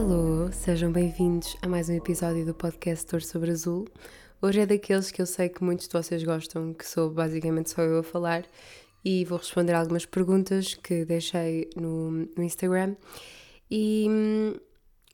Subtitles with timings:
[0.00, 3.86] Alô, sejam bem-vindos a mais um episódio do podcast Dor sobre Azul.
[4.40, 7.82] Hoje é daqueles que eu sei que muitos de vocês gostam, que sou basicamente só
[7.82, 8.46] eu a falar,
[9.04, 12.96] e vou responder algumas perguntas que deixei no, no Instagram.
[13.70, 14.54] E hum,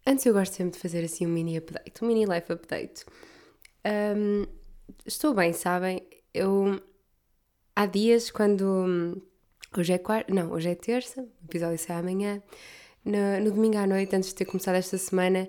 [0.07, 3.05] antes eu gosto sempre de fazer assim um mini update, um mini life update.
[3.85, 4.47] Um,
[5.05, 6.01] estou bem, sabem?
[6.33, 6.81] Eu
[7.75, 9.21] há dias quando hum,
[9.77, 12.41] hoje é quarta, não, hoje é terça, o episódio sai amanhã.
[13.07, 15.49] No, no, domingo à noite, antes de ter começado esta semana,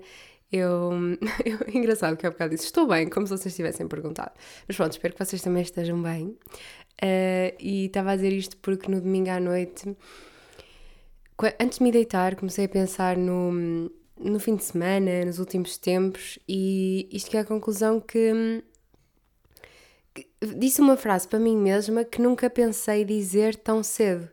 [0.50, 0.92] eu,
[1.44, 1.58] eu.
[1.74, 4.30] Engraçado que há bocado disse: Estou bem, como se vocês tivessem perguntado.
[4.66, 6.38] Mas pronto, espero que vocês também estejam bem.
[7.02, 9.96] Uh, e estava a dizer isto porque no domingo à noite,
[11.60, 16.38] antes de me deitar, comecei a pensar no, no fim de semana, nos últimos tempos,
[16.48, 18.62] e isto que é a conclusão que,
[20.14, 24.28] que disse uma frase para mim mesma que nunca pensei dizer tão cedo,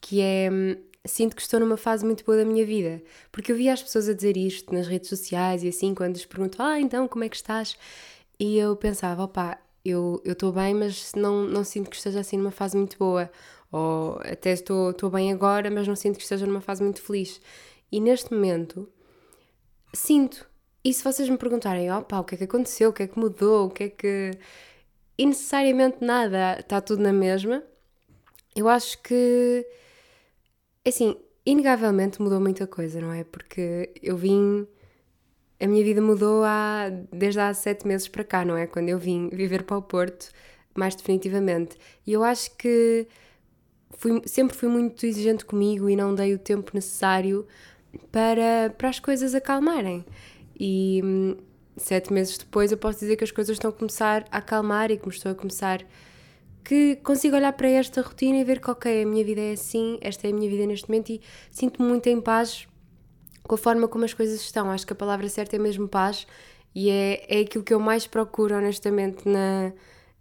[0.00, 0.48] que é
[1.06, 3.02] sinto que estou numa fase muito boa da minha vida.
[3.32, 6.26] Porque eu via as pessoas a dizer isto nas redes sociais e assim, quando lhes
[6.26, 7.76] pergunto, ah, então como é que estás?
[8.38, 12.50] E eu pensava, opá, eu estou bem, mas não, não sinto que esteja assim numa
[12.50, 13.30] fase muito boa.
[13.70, 17.40] Ou até estou, estou bem agora, mas não sinto que esteja numa fase muito feliz.
[17.90, 18.88] E neste momento,
[19.92, 20.46] sinto.
[20.84, 22.90] E se vocês me perguntarem, opá, o que é que aconteceu?
[22.90, 23.66] O que é que mudou?
[23.66, 24.30] O que é que.
[25.18, 27.62] E necessariamente nada, está tudo na mesma.
[28.54, 29.66] Eu acho que
[30.88, 33.24] assim, inegavelmente mudou muita coisa, não é?
[33.24, 34.66] Porque eu vim.
[35.60, 38.66] A minha vida mudou há, desde há sete meses para cá, não é?
[38.66, 40.30] Quando eu vim viver para o Porto,
[40.76, 41.76] mais definitivamente.
[42.06, 43.08] E eu acho que
[43.90, 47.44] fui, sempre fui muito exigente comigo e não dei o tempo necessário
[48.12, 50.04] para, para as coisas acalmarem.
[50.58, 51.36] E hum,
[51.76, 54.96] sete meses depois eu posso dizer que as coisas estão a começar a acalmar e
[54.96, 55.84] que me estou a começar
[56.68, 59.96] que consigo olhar para esta rotina e ver que, ok, a minha vida é assim,
[60.02, 62.68] esta é a minha vida neste momento e sinto-me muito em paz
[63.42, 64.70] com a forma como as coisas estão.
[64.70, 66.26] Acho que a palavra certa é mesmo paz
[66.74, 69.72] e é, é aquilo que eu mais procuro, honestamente, na,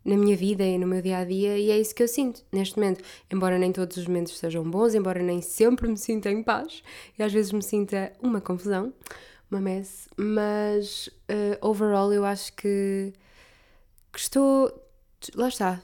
[0.05, 2.41] na minha vida e no meu dia a dia, e é isso que eu sinto
[2.49, 3.03] neste momento.
[3.29, 6.81] Embora nem todos os momentos sejam bons, embora nem sempre me sinta em paz
[7.19, 8.93] e às vezes me sinta uma confusão,
[9.51, 13.11] uma mess, mas uh, overall eu acho que,
[14.13, 14.71] que estou.
[15.35, 15.81] Lá está,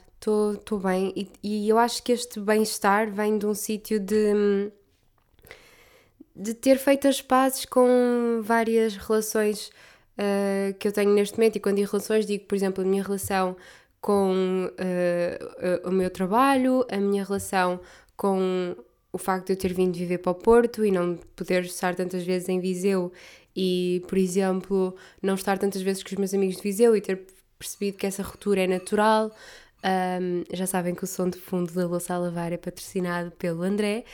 [0.53, 1.13] estou bem.
[1.15, 4.71] E, e eu acho que este bem-estar vem de um sítio de,
[6.35, 9.69] de ter feito as pazes com várias relações
[10.17, 11.57] uh, que eu tenho neste momento.
[11.57, 13.55] E quando digo relações, digo, por exemplo, a minha relação
[14.01, 17.79] com uh, o meu trabalho, a minha relação
[18.15, 18.75] com
[19.11, 22.23] o facto de eu ter vindo viver para o Porto e não poder estar tantas
[22.23, 23.11] vezes em Viseu
[23.55, 27.21] e, por exemplo, não estar tantas vezes com os meus amigos de Viseu e ter
[27.57, 29.31] percebido que essa ruptura é natural,
[29.83, 33.63] um, já sabem que o som de fundo da louça a lavar é patrocinado pelo
[33.63, 34.05] André,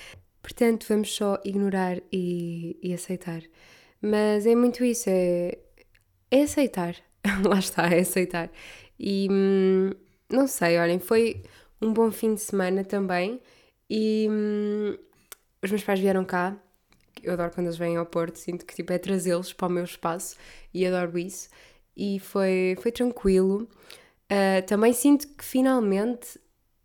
[0.41, 3.41] portanto vamos só ignorar e, e aceitar.
[4.01, 5.57] Mas é muito isso, é,
[6.31, 6.95] é aceitar.
[7.45, 8.49] Lá está, é aceitar.
[8.99, 9.91] E hum,
[10.31, 11.43] não sei, olhem, foi
[11.81, 13.41] um bom fim de semana também.
[13.89, 14.97] E hum,
[15.61, 16.57] os meus pais vieram cá.
[17.21, 19.83] Eu adoro quando eles vêm ao Porto, sinto que tipo, é trazê-los para o meu
[19.83, 20.37] espaço
[20.73, 21.49] e adoro isso.
[21.95, 23.67] E foi, foi tranquilo.
[24.31, 26.39] Uh, também sinto que finalmente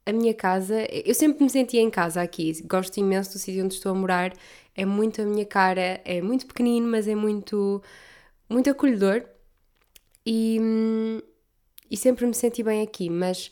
[0.06, 3.74] a minha casa, eu sempre me sentia em casa aqui, gosto imenso do sítio onde
[3.74, 4.34] estou a morar,
[4.74, 7.82] é muito a minha cara, é muito pequenino, mas é muito,
[8.48, 9.24] muito acolhedor.
[10.26, 10.58] E,
[11.90, 13.08] e sempre me senti bem aqui.
[13.10, 13.50] Mas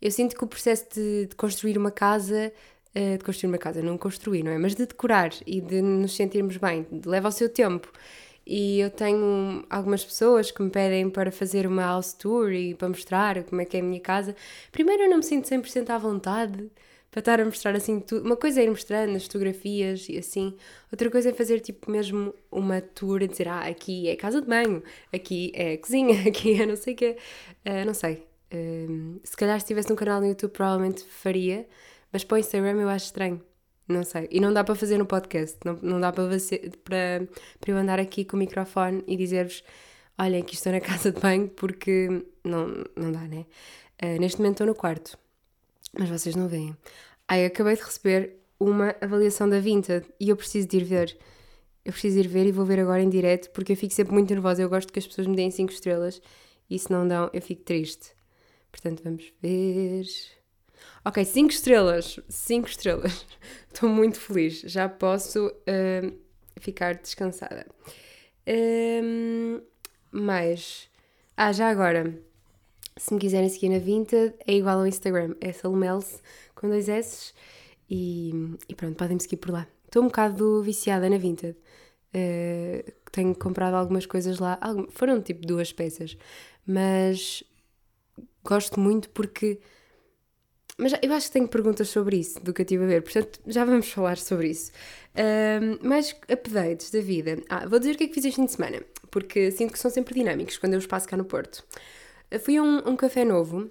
[0.00, 2.52] eu sinto que o processo de, de construir uma casa,
[2.94, 4.58] uh, de construir uma casa, não construir, não é?
[4.58, 7.90] Mas de decorar e de nos sentirmos bem, leva o seu tempo
[8.46, 12.88] e eu tenho algumas pessoas que me pedem para fazer uma house tour e para
[12.88, 14.36] mostrar como é que é a minha casa.
[14.70, 16.70] Primeiro eu não me sinto 100% à vontade
[17.10, 18.26] para estar a mostrar assim tudo.
[18.26, 20.56] Uma coisa é ir mostrando as fotografias e assim,
[20.90, 24.48] outra coisa é fazer tipo mesmo uma tour e dizer, ah, aqui é casa de
[24.48, 24.82] banho,
[25.12, 27.16] aqui é cozinha, aqui é não sei o quê.
[27.64, 28.26] Uh, não sei.
[28.52, 31.66] Uh, se calhar se tivesse um canal no YouTube provavelmente faria,
[32.12, 33.40] mas para o Instagram eu acho estranho.
[33.86, 34.28] Não sei.
[34.30, 35.58] E não dá para fazer no podcast.
[35.64, 37.26] Não, não dá para, você, para,
[37.60, 39.62] para eu andar aqui com o microfone e dizer-vos:
[40.18, 43.46] olhem, aqui estou na casa de banho, porque não, não dá, né?
[44.02, 45.18] Uh, neste momento estou no quarto,
[45.98, 46.76] mas vocês não veem.
[47.28, 51.16] Ai, acabei de receber uma avaliação da Vinted e eu preciso de ir ver.
[51.84, 54.30] Eu preciso ir ver e vou ver agora em direto porque eu fico sempre muito
[54.30, 54.62] nervosa.
[54.62, 56.20] Eu gosto que as pessoas me deem 5 estrelas
[56.68, 58.12] e se não dão, eu fico triste.
[58.70, 60.06] Portanto, vamos ver.
[61.04, 62.18] Ok, 5 estrelas.
[62.28, 63.26] 5 estrelas.
[63.72, 64.60] Estou muito feliz.
[64.60, 66.18] Já posso uh,
[66.58, 67.66] ficar descansada.
[68.48, 69.60] Um,
[70.10, 70.88] mais.
[71.36, 72.18] Ah, já agora.
[72.96, 75.34] Se me quiserem seguir na Vinted, é igual ao Instagram.
[75.40, 76.20] É Salomelse
[76.54, 77.34] com dois S.
[77.90, 78.32] E,
[78.68, 79.66] e pronto, podem me seguir por lá.
[79.84, 81.56] Estou um bocado viciada na Vinted.
[82.14, 84.58] Uh, tenho comprado algumas coisas lá,
[84.90, 86.16] foram tipo duas peças,
[86.66, 87.44] mas
[88.42, 89.60] gosto muito porque.
[90.76, 93.40] Mas eu acho que tenho perguntas sobre isso, do que eu estive a ver, portanto
[93.46, 94.72] já vamos falar sobre isso.
[95.14, 97.40] Uh, mais updates da vida.
[97.48, 99.78] Ah, vou dizer o que é que fiz este fim de semana, porque sinto que
[99.78, 101.64] são sempre dinâmicos quando eu os passo cá no Porto.
[102.32, 103.68] Uh, fui a um, um café novo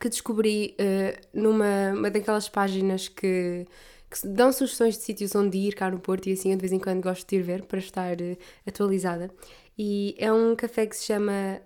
[0.00, 3.64] que descobri uh, numa uma daquelas páginas que,
[4.10, 6.72] que dão sugestões de sítios onde ir cá no Porto e assim eu de vez
[6.72, 8.36] em quando gosto de ir ver para estar uh,
[8.66, 9.30] atualizada.
[9.78, 11.60] E é um café que se chama.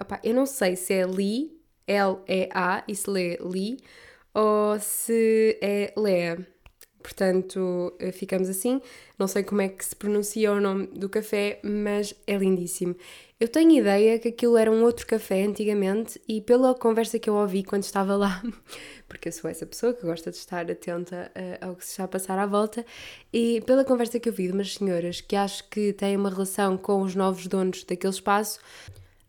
[0.00, 1.57] Opa, eu não sei se é Lee,
[1.88, 3.78] L-E-A, e se lê Lee,
[4.34, 6.38] ou se é Lea.
[7.02, 8.80] Portanto, eh, ficamos assim.
[9.18, 12.94] Não sei como é que se pronuncia o nome do café, mas é lindíssimo.
[13.40, 17.34] Eu tenho ideia que aquilo era um outro café antigamente e pela conversa que eu
[17.34, 18.42] ouvi quando estava lá,
[19.08, 22.04] porque eu sou essa pessoa que gosta de estar atenta uh, ao que se está
[22.04, 22.84] a passar à volta,
[23.32, 26.76] e pela conversa que eu vi de umas senhoras que acho que têm uma relação
[26.76, 28.58] com os novos donos daquele espaço,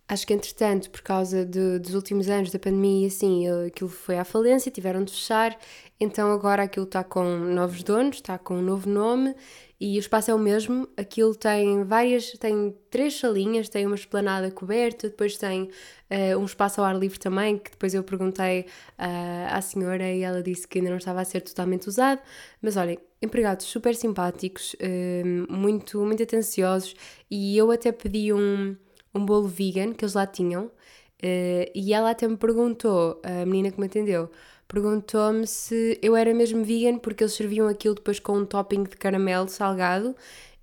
[0.10, 4.26] Acho que, entretanto, por causa de, dos últimos anos da pandemia, assim, aquilo foi à
[4.26, 5.56] falência, tiveram de fechar,
[6.00, 9.36] então agora aquilo está com novos donos, está com um novo nome
[9.80, 10.90] e o espaço é o mesmo.
[10.98, 15.70] Aquilo tem várias, tem três salinhas, tem uma esplanada coberta, depois tem
[16.10, 20.24] uh, um espaço ao ar livre também, que depois eu perguntei uh, à senhora e
[20.24, 22.20] ela disse que ainda não estava a ser totalmente usado.
[22.64, 26.96] Mas olhem, empregados super simpáticos, uh, muito, muito atenciosos
[27.30, 28.76] e eu até pedi um
[29.14, 33.72] um bolo vegan que eles lá tinham uh, e ela até me perguntou, a menina
[33.72, 34.30] que me atendeu,
[34.68, 38.96] perguntou-me se eu era mesmo vegan porque eles serviam aquilo depois com um topping de
[38.98, 40.16] caramelo salgado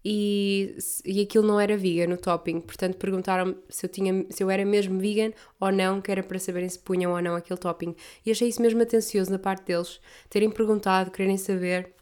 [0.09, 4.49] e, e aquilo não era vegan no topping, portanto perguntaram-me se eu, tinha, se eu
[4.49, 7.97] era mesmo vegan ou não, que era para saberem se punham ou não aquele topping.
[8.25, 10.01] E achei isso mesmo atencioso da parte deles,
[10.31, 11.93] terem perguntado, quererem saber.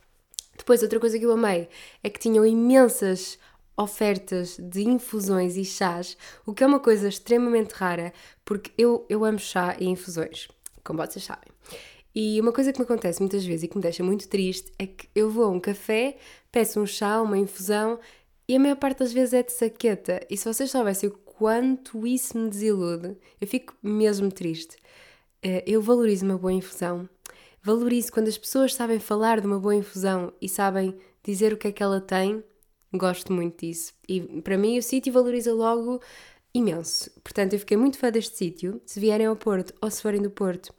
[0.55, 1.67] Depois, outra coisa que eu amei
[2.03, 3.39] é que tinham imensas
[3.77, 6.17] ofertas de infusões e chás,
[6.47, 8.13] o que é uma coisa extremamente rara,
[8.45, 10.49] porque eu, eu amo chá e infusões,
[10.83, 11.53] como vocês sabem.
[12.15, 14.87] E uma coisa que me acontece muitas vezes e que me deixa muito triste é
[14.87, 16.17] que eu vou a um café,
[16.53, 17.99] peço um chá, uma infusão
[18.47, 20.21] e a maior parte das vezes é de saqueta.
[20.31, 24.77] E se vocês soubessem o quanto isso me desilude, eu fico mesmo triste.
[25.43, 27.09] Eh, eu valorizo uma boa infusão.
[27.61, 30.95] Valorizo quando as pessoas sabem falar de uma boa infusão e sabem
[31.25, 32.45] dizer o que é que ela tem
[32.95, 33.93] Gosto muito disso.
[34.09, 36.01] E para mim o sítio valoriza logo
[36.55, 37.11] imenso.
[37.23, 38.81] Portanto, eu fiquei muito fã deste sítio.
[38.87, 40.73] Se vierem ao Porto ou se forem do Porto,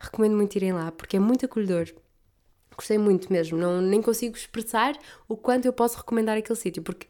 [0.00, 1.92] recomendo muito irem lá, porque é muito acolhedor.
[2.74, 3.58] Gostei muito mesmo.
[3.58, 4.96] Não, nem consigo expressar
[5.28, 7.06] o quanto eu posso recomendar aquele sítio, porque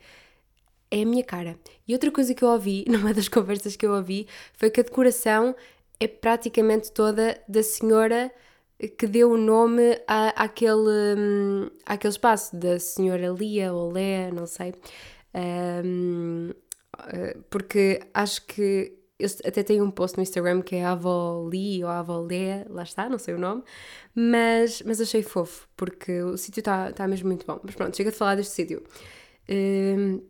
[0.90, 1.56] é a minha cara.
[1.87, 4.82] E outra coisa que eu ouvi, numa das conversas que eu ouvi, foi que a
[4.82, 5.55] decoração
[6.00, 8.32] é praticamente toda da senhora
[8.86, 14.46] que deu o nome à, àquele, um, àquele espaço da senhora Lia ou Lea, não
[14.46, 14.75] sei.
[15.34, 16.50] Um,
[17.08, 21.48] eh, porque acho que eu até tenho um post no Instagram que é a avó
[21.50, 23.64] Li ou a avó Lea, lá está, não sei o nome,
[24.14, 27.60] mas, mas achei fofo, porque o sítio está tá mesmo muito bom.
[27.62, 28.82] Mas pronto, chega de falar deste sítio.
[29.48, 30.22] Um,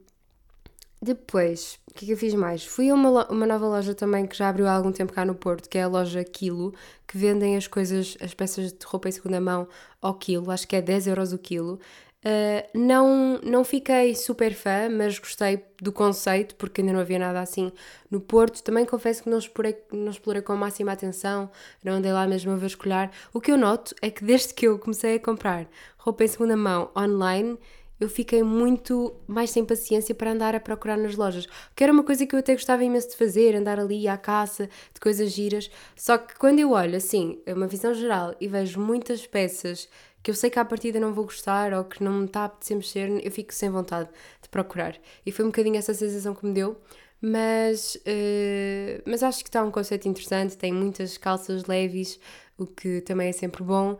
[1.00, 2.64] depois, o que é que eu fiz mais?
[2.64, 5.34] Fui a uma, uma nova loja também que já abriu há algum tempo cá no
[5.34, 6.74] Porto, que é a loja Quilo,
[7.08, 9.66] que vendem as coisas, as peças de roupa em segunda mão
[10.00, 11.80] ao quilo, acho que é 10 euros o quilo.
[12.18, 17.40] Uh, não, não fiquei super fã, mas gostei do conceito, porque ainda não havia nada
[17.40, 17.72] assim
[18.10, 18.62] no Porto.
[18.62, 21.48] Também confesso que não explorei, não explorei com a máxima atenção,
[21.82, 23.10] não andei lá mesmo a vasculhar.
[23.32, 26.56] O que eu noto é que desde que eu comecei a comprar roupa em segunda
[26.56, 27.56] mão online,
[28.00, 31.46] eu fiquei muito mais sem paciência para andar a procurar nas lojas.
[31.74, 34.68] Que era uma coisa que eu até gostava imenso de fazer, andar ali à caça
[34.94, 35.70] de coisas giras.
[35.96, 39.88] Só que quando eu olho assim, uma visão geral, e vejo muitas peças
[40.22, 42.44] que eu sei que à partida não vou gostar ou que não me está a
[42.46, 44.08] apetecer mexer, eu fico sem vontade
[44.42, 44.96] de procurar.
[45.24, 46.76] E foi um bocadinho essa sensação que me deu.
[47.20, 52.18] Mas, uh, mas acho que está um conceito interessante, tem muitas calças leves,
[52.56, 53.98] o que também é sempre bom.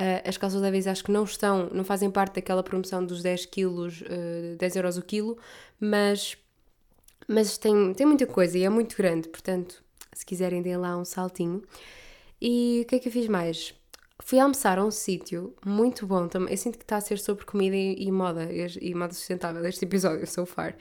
[0.00, 3.44] Uh, as calças leves acho que não estão, não fazem parte daquela promoção dos 10
[3.44, 5.36] quilos, uh, 10 euros o quilo,
[5.78, 6.38] mas,
[7.28, 11.04] mas tem, tem muita coisa e é muito grande, portanto, se quiserem, deem lá um
[11.04, 11.62] saltinho.
[12.40, 13.74] E o que é que eu fiz mais?
[14.22, 16.50] Fui almoçar a um sítio muito bom também.
[16.50, 19.62] Eu sinto que está a ser sobre comida e, e moda, e, e, moda sustentável
[19.66, 20.76] este episódio, so far.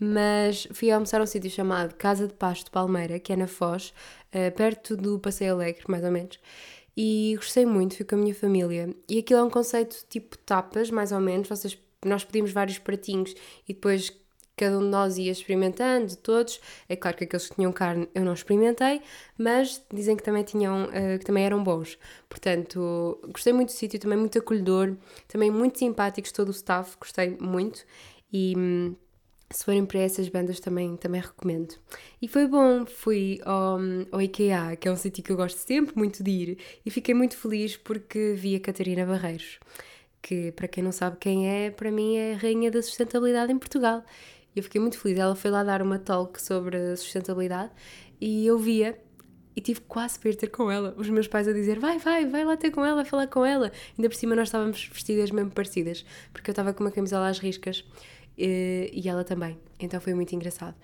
[0.00, 3.94] Mas fui almoçar a um sítio chamado Casa de Pasto Palmeira, que é na Foz,
[4.34, 6.40] uh, perto do Passeio Alegre, mais ou menos
[6.96, 8.94] e gostei muito, fui com a minha família.
[9.08, 11.48] E aquilo é um conceito tipo tapas, mais ou menos.
[11.48, 13.34] Vocês, nós pedimos vários pratinhos
[13.68, 14.12] e depois
[14.56, 16.60] cada um de nós ia experimentando, todos.
[16.88, 19.02] É claro que aqueles que tinham carne eu não experimentei,
[19.36, 21.98] mas dizem que também tinham, uh, que também eram bons.
[22.28, 24.96] Portanto, gostei muito do sítio, também muito acolhedor,
[25.28, 27.84] também muito simpáticos todo o staff, gostei muito.
[28.32, 28.94] E hum,
[29.54, 31.76] se forem para essas bandas também, também recomendo.
[32.20, 33.78] E foi bom, fui ao,
[34.10, 37.14] ao IKEA, que é um sítio que eu gosto sempre muito de ir, e fiquei
[37.14, 39.60] muito feliz porque vi a Catarina Barreiros,
[40.20, 43.58] que para quem não sabe quem é, para mim é a rainha da sustentabilidade em
[43.58, 44.02] Portugal.
[44.56, 47.70] E eu fiquei muito feliz, ela foi lá dar uma talk sobre sustentabilidade
[48.20, 48.98] e eu via
[49.56, 50.94] e tive quase para ir ter com ela.
[50.96, 53.70] Os meus pais a dizer: vai, vai, vai lá ter com ela, falar com ela.
[53.96, 57.38] Ainda por cima nós estávamos vestidas mesmo parecidas, porque eu estava com uma camisola às
[57.38, 57.84] riscas
[58.36, 59.58] e, e ela também.
[59.78, 60.74] Então foi muito engraçado.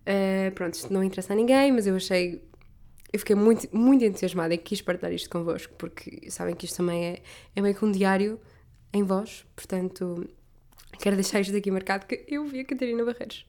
[0.00, 2.42] Uh, pronto, isto não interessa a ninguém, mas eu achei.
[3.12, 7.04] Eu fiquei muito, muito entusiasmada e quis partilhar isto convosco, porque sabem que isto também
[7.06, 7.22] é,
[7.56, 8.38] é meio que um diário
[8.92, 10.28] em voz, portanto
[11.00, 13.46] quero deixar isto aqui marcado que eu vi a Catarina Barreiros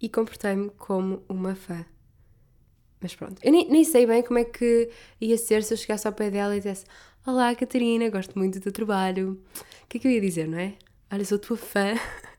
[0.00, 1.84] e comportei-me como uma fã.
[3.00, 4.88] Mas pronto, eu nem, nem sei bem como é que
[5.20, 6.84] ia ser se eu chegasse ao pé dela e dissesse
[7.26, 9.40] Olá Catarina, gosto muito do teu trabalho.
[9.84, 10.74] O que é que eu ia dizer, não é?
[11.10, 11.94] Olha, sou tua fã.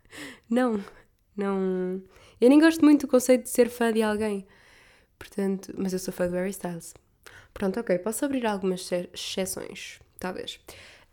[0.49, 0.83] Não,
[1.35, 2.01] não.
[2.39, 4.45] Eu nem gosto muito do conceito de ser fã de alguém.
[5.17, 6.93] Portanto, mas eu sou fã do Harry Styles.
[7.53, 10.59] Pronto, ok, posso abrir algumas exceções, talvez.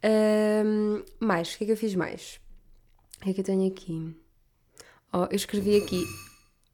[0.02, 2.40] Um, mais, o que é que eu fiz mais?
[3.18, 4.16] O que é que eu tenho aqui?
[5.12, 6.02] Oh, eu escrevi aqui.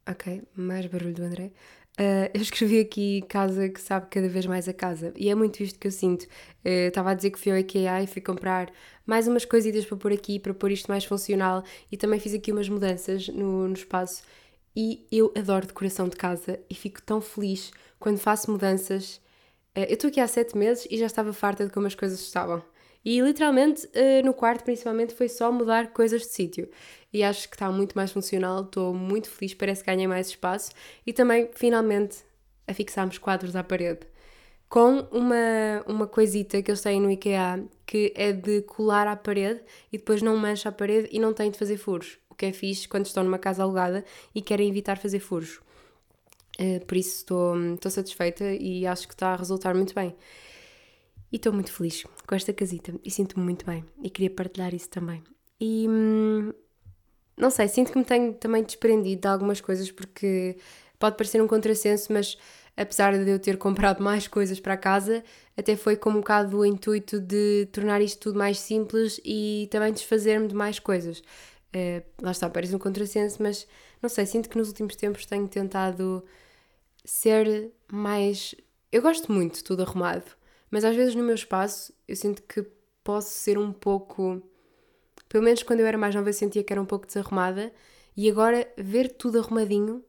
[0.09, 1.52] Ok, mais barulho do André.
[1.98, 5.62] Uh, eu escrevi aqui casa que sabe cada vez mais a casa e é muito
[5.62, 6.24] isto que eu sinto.
[6.62, 8.70] Uh, estava a dizer que fui ao IKEA e fui comprar
[9.06, 12.52] mais umas coisitas para pôr aqui, para pôr isto mais funcional e também fiz aqui
[12.52, 14.22] umas mudanças no, no espaço.
[14.76, 19.16] E eu adoro decoração de casa e fico tão feliz quando faço mudanças.
[19.74, 22.20] Uh, eu estou aqui há sete meses e já estava farta de como as coisas
[22.20, 22.62] estavam.
[23.02, 23.88] E literalmente
[24.24, 26.68] no quarto, principalmente, foi só mudar coisas de sítio
[27.16, 28.62] e acho que está muito mais funcional.
[28.62, 30.70] Estou muito feliz, parece que ganhei mais espaço
[31.06, 32.18] e também finalmente
[32.66, 34.00] afixámos quadros à parede
[34.68, 39.62] com uma, uma coisita que eles têm no IKEA que é de colar à parede
[39.92, 42.52] e depois não mancha a parede e não tem de fazer furos, o que é
[42.52, 44.04] fixe quando estão numa casa alugada
[44.35, 45.61] e querem evitar fazer furos.
[46.58, 50.14] Uh, por isso estou, estou satisfeita e acho que está a resultar muito bem.
[51.30, 54.88] E estou muito feliz com esta casita e sinto-me muito bem e queria partilhar isso
[54.88, 55.23] também.
[55.61, 56.52] E hum,
[57.36, 60.56] não sei, sinto que me tenho também desprendido de algumas coisas porque
[60.98, 62.38] pode parecer um contrassenso, mas
[62.76, 65.22] apesar de eu ter comprado mais coisas para casa,
[65.56, 69.92] até foi com um bocado o intuito de tornar isto tudo mais simples e também
[69.92, 71.20] desfazer-me de mais coisas.
[71.74, 73.66] Uh, lá está, parece um contrassenso, mas
[74.00, 76.24] não sei, sinto que nos últimos tempos tenho tentado
[77.04, 78.54] ser mais.
[78.90, 80.24] Eu gosto muito de tudo arrumado,
[80.70, 82.64] mas às vezes no meu espaço eu sinto que
[83.04, 84.42] posso ser um pouco
[85.28, 87.73] pelo menos quando eu era mais nova eu sentia que era um pouco desarrumada
[88.16, 90.02] e agora ver tudo arrumadinho,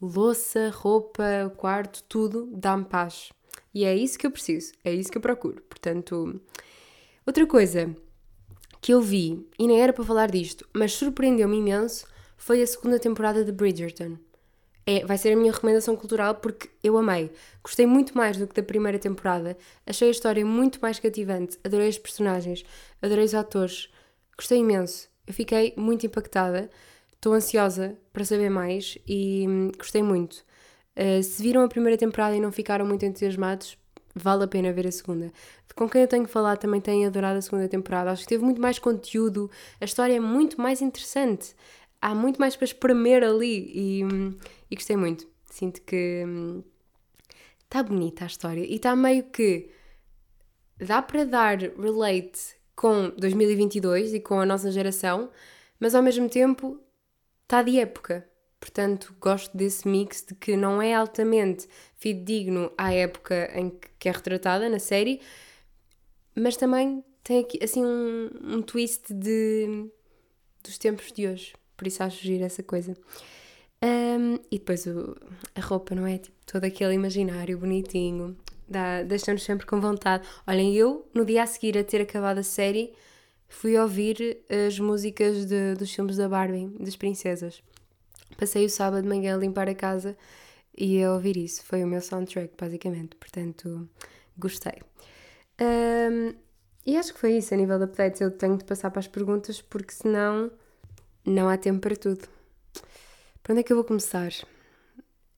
[0.00, 3.30] louça, roupa, quarto, tudo, dá-me paz.
[3.74, 5.62] E é isso que eu preciso, é isso que eu procuro.
[5.62, 6.40] Portanto,
[7.26, 7.94] outra coisa
[8.80, 12.06] que eu vi, e nem era para falar disto, mas surpreendeu-me imenso,
[12.36, 14.18] foi a segunda temporada de Bridgerton.
[14.84, 17.30] É, vai ser a minha recomendação cultural porque eu amei.
[17.62, 19.56] Gostei muito mais do que da primeira temporada.
[19.86, 21.56] Achei a história muito mais cativante.
[21.62, 22.64] Adorei os personagens,
[23.00, 23.88] adorei os atores.
[24.36, 25.08] Gostei imenso.
[25.26, 26.70] Eu fiquei muito impactada.
[27.14, 30.44] Estou ansiosa para saber mais e hum, gostei muito.
[30.96, 33.78] Uh, se viram a primeira temporada e não ficaram muito entusiasmados,
[34.14, 35.32] vale a pena ver a segunda.
[35.74, 38.10] Com quem eu tenho falado também tem adorado a segunda temporada.
[38.10, 41.54] Acho que teve muito mais conteúdo, a história é muito mais interessante.
[42.00, 44.36] Há muito mais para espremer ali e, hum,
[44.70, 45.26] e gostei muito.
[45.46, 46.24] Sinto que
[47.64, 49.70] está hum, bonita a história e está meio que
[50.76, 55.30] dá para dar relate com 2022 e com a nossa geração,
[55.78, 56.80] mas ao mesmo tempo
[57.42, 58.26] está de época.
[58.58, 64.12] Portanto, gosto desse mix de que não é altamente fidedigno à época em que é
[64.12, 65.20] retratada na série,
[66.34, 69.90] mas também tem aqui assim um, um twist de,
[70.62, 71.54] dos tempos de hoje.
[71.76, 72.96] Por isso acho giro essa coisa.
[73.82, 75.16] Um, e depois o,
[75.56, 76.18] a roupa, não é?
[76.18, 78.36] Tipo, todo aquele imaginário bonitinho
[79.06, 80.26] deixa-nos sempre com vontade.
[80.46, 82.92] Olhem, eu, no dia a seguir a ter acabado a série,
[83.48, 87.62] fui ouvir as músicas de, dos filmes da Barbie, das princesas.
[88.36, 90.16] Passei o sábado de manhã a limpar a casa
[90.76, 91.62] e a ouvir isso.
[91.64, 93.16] Foi o meu soundtrack, basicamente.
[93.16, 93.88] Portanto,
[94.38, 94.80] gostei.
[95.60, 96.34] Um,
[96.84, 97.54] e acho que foi isso.
[97.54, 100.50] A nível de updates, eu tenho de passar para as perguntas porque senão
[101.24, 102.26] não há tempo para tudo.
[103.42, 104.32] Para onde é que eu vou começar?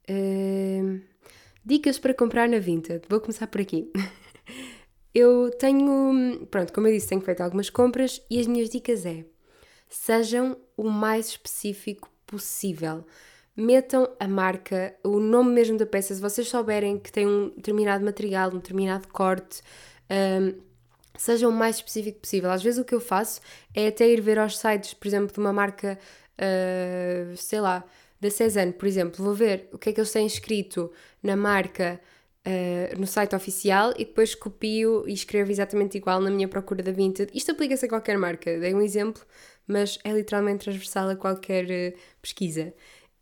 [0.09, 1.01] Um,
[1.65, 3.03] Dicas para comprar na Vinted.
[3.09, 3.91] Vou começar por aqui.
[5.15, 9.25] Eu tenho, pronto, como eu disse, tenho feito algumas compras e as minhas dicas é:
[9.89, 13.05] sejam o mais específico possível.
[13.57, 16.13] Metam a marca, o nome mesmo da peça.
[16.13, 19.63] Se vocês souberem que tem um determinado material, um determinado corte,
[20.11, 20.61] um,
[21.17, 22.51] sejam o mais específico possível.
[22.51, 23.41] Às vezes o que eu faço
[23.73, 25.97] é até ir ver aos sites, por exemplo, de uma marca
[26.35, 27.85] uh, sei lá,
[28.21, 30.91] da Cezanne, por exemplo, vou ver o que é que eles têm escrito
[31.23, 32.01] na marca
[32.47, 36.93] uh, no site oficial e depois copio e escrevo exatamente igual na minha procura da
[36.93, 37.31] Vinted.
[37.35, 39.23] Isto aplica-se a qualquer marca, dei um exemplo,
[39.67, 42.73] mas é literalmente transversal a qualquer uh, pesquisa.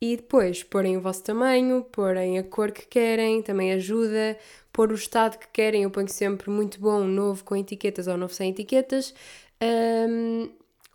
[0.01, 4.37] E depois, porem o vosso tamanho, porem a cor que querem, também ajuda.
[4.73, 8.35] Pôr o estado que querem, eu ponho sempre muito bom, novo com etiquetas ou novo
[8.35, 9.15] sem etiquetas.
[9.63, 10.51] Um,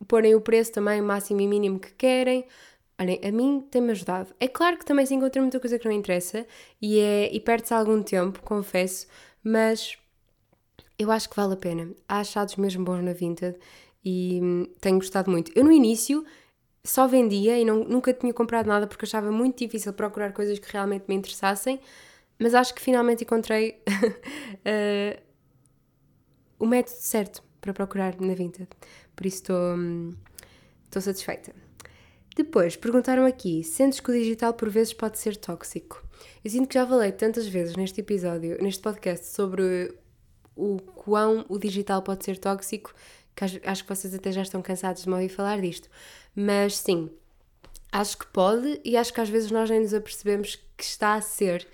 [0.09, 2.45] porem o preço também, máximo e mínimo que querem.
[2.99, 4.33] Olhem, a mim tem-me ajudado.
[4.39, 6.47] É claro que também se encontra muita coisa que não interessa
[6.81, 9.05] e, é, e perde-se algum tempo, confesso,
[9.43, 9.97] mas
[10.97, 11.93] eu acho que vale a pena.
[12.09, 13.55] Há achados mesmo bons na Vinted
[14.03, 15.51] e hum, tenho gostado muito.
[15.55, 16.25] Eu no início
[16.83, 20.71] só vendia e não, nunca tinha comprado nada porque achava muito difícil procurar coisas que
[20.71, 21.79] realmente me interessassem,
[22.39, 25.21] mas acho que finalmente encontrei uh,
[26.57, 28.69] o método certo para procurar na Vinted.
[29.15, 30.13] Por isso estou, hum,
[30.85, 31.66] estou satisfeita.
[32.37, 36.03] Depois, perguntaram aqui: sentes que o digital por vezes pode ser tóxico?
[36.45, 39.97] Eu sinto que já falei tantas vezes neste episódio, neste podcast, sobre
[40.55, 42.93] o quão o digital pode ser tóxico,
[43.35, 45.89] que acho que vocês até já estão cansados de me ouvir falar disto.
[46.35, 47.09] Mas sim,
[47.91, 51.21] acho que pode e acho que às vezes nós nem nos apercebemos que está a
[51.21, 51.67] ser.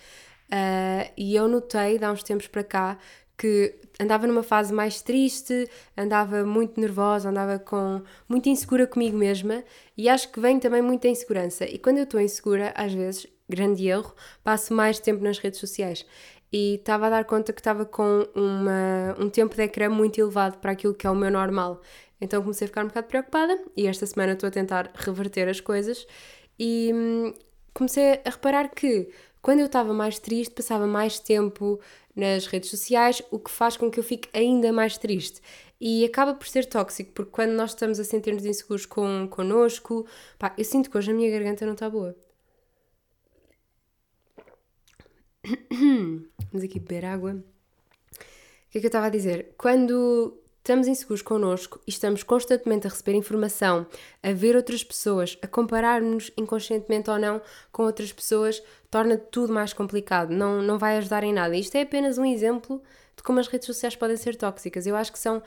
[0.46, 2.98] Uh, e eu notei, há uns tempos para cá,
[3.38, 9.64] que andava numa fase mais triste, andava muito nervosa, andava com muito insegura comigo mesma
[9.98, 11.66] e acho que vem também muita insegurança.
[11.66, 14.14] E quando eu estou insegura, às vezes, grande erro,
[14.44, 16.06] passo mais tempo nas redes sociais.
[16.52, 20.60] E estava a dar conta que estava com uma, um tempo de ecrã muito elevado
[20.60, 21.82] para aquilo que é o meu normal.
[22.22, 25.60] Então comecei a ficar um bocado preocupada e esta semana estou a tentar reverter as
[25.60, 26.08] coisas
[26.58, 27.34] e hum,
[27.74, 29.10] comecei a reparar que
[29.44, 31.78] quando eu estava mais triste, passava mais tempo
[32.16, 35.42] nas redes sociais, o que faz com que eu fique ainda mais triste.
[35.82, 40.08] E acaba por ser tóxico, porque quando nós estamos a sentir-nos inseguros com, connosco,
[40.40, 42.16] pá, eu sinto que hoje a minha garganta não está boa.
[46.50, 47.34] Vamos aqui beber água.
[47.34, 49.56] O que é que eu estava a dizer?
[49.58, 53.86] Quando estamos inseguros connosco e estamos constantemente a receber informação,
[54.24, 58.64] a ver outras pessoas, a comparar-nos inconscientemente ou não com outras pessoas,
[58.94, 61.56] torna tudo mais complicado, não, não vai ajudar em nada.
[61.58, 62.80] Isto é apenas um exemplo
[63.18, 64.86] de como as redes sociais podem ser tóxicas.
[64.86, 65.42] Eu acho que são.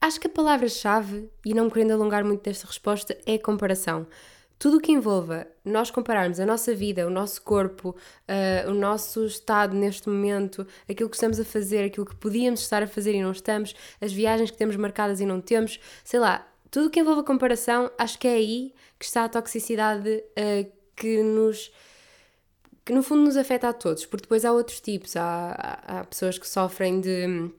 [0.00, 4.06] Acho que a palavra-chave, e não me querendo alongar muito desta resposta, é comparação
[4.60, 7.96] tudo o que envolva nós compararmos a nossa vida, o nosso corpo,
[8.28, 12.82] uh, o nosso estado neste momento, aquilo que estamos a fazer, aquilo que podíamos estar
[12.82, 16.46] a fazer e não estamos, as viagens que temos marcadas e não temos, sei lá,
[16.70, 21.22] tudo o que envolva comparação, acho que é aí que está a toxicidade uh, que
[21.22, 21.72] nos
[22.84, 25.52] que no fundo nos afeta a todos, porque depois há outros tipos, há,
[25.86, 27.50] há, pessoas que sofrem de,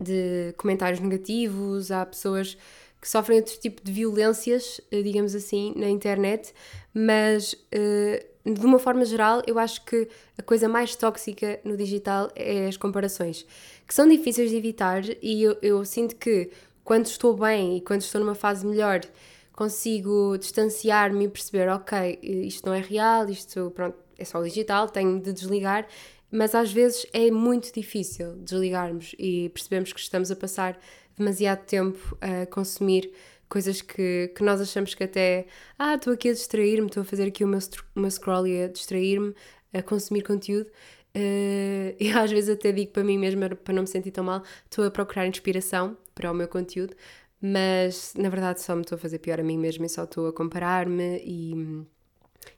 [0.00, 2.56] de comentários negativos, há pessoas
[3.00, 6.52] que sofrem outro tipo de violências, eh, digamos assim, na internet,
[6.92, 12.30] mas eh, de uma forma geral, eu acho que a coisa mais tóxica no digital
[12.34, 13.46] é as comparações,
[13.86, 16.50] que são difíceis de evitar e eu, eu sinto que
[16.84, 19.00] quando estou bem e quando estou numa fase melhor,
[19.52, 25.20] consigo distanciar-me e perceber, ok, isto não é real, isto pronto, é só digital, tenho
[25.20, 25.86] de desligar,
[26.30, 30.78] mas às vezes é muito difícil desligarmos e percebemos que estamos a passar
[31.16, 33.10] demasiado tempo a consumir
[33.48, 35.46] coisas que, que nós achamos que até,
[35.78, 39.34] ah, estou aqui a distrair-me, estou a fazer aqui o meu, scroll e a distrair-me,
[39.72, 40.70] a consumir conteúdo.
[41.16, 44.42] Uh, e às vezes até digo para mim mesma, para não me sentir tão mal,
[44.64, 46.94] estou a procurar inspiração para o meu conteúdo,
[47.40, 50.28] mas na verdade só me estou a fazer pior a mim mesma e só estou
[50.28, 51.86] a comparar-me e,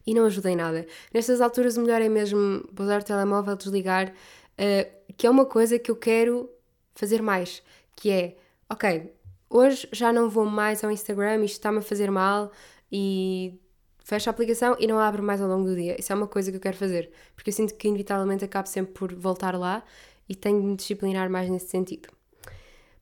[0.07, 0.87] e não ajuda em nada.
[1.12, 5.79] Nestas alturas o melhor é mesmo pousar o telemóvel, desligar, uh, que é uma coisa
[5.79, 6.50] que eu quero
[6.94, 7.62] fazer mais,
[7.96, 8.37] que é
[8.68, 9.12] ok,
[9.48, 12.53] hoje já não vou mais ao Instagram, isto está-me a fazer mal
[12.90, 13.59] e
[14.05, 15.96] fecho a aplicação e não abro mais ao longo do dia.
[15.98, 18.92] Isso é uma coisa que eu quero fazer, porque eu sinto que inevitavelmente acabo sempre
[18.92, 19.85] por voltar lá
[20.29, 22.09] e tenho de me disciplinar mais nesse sentido.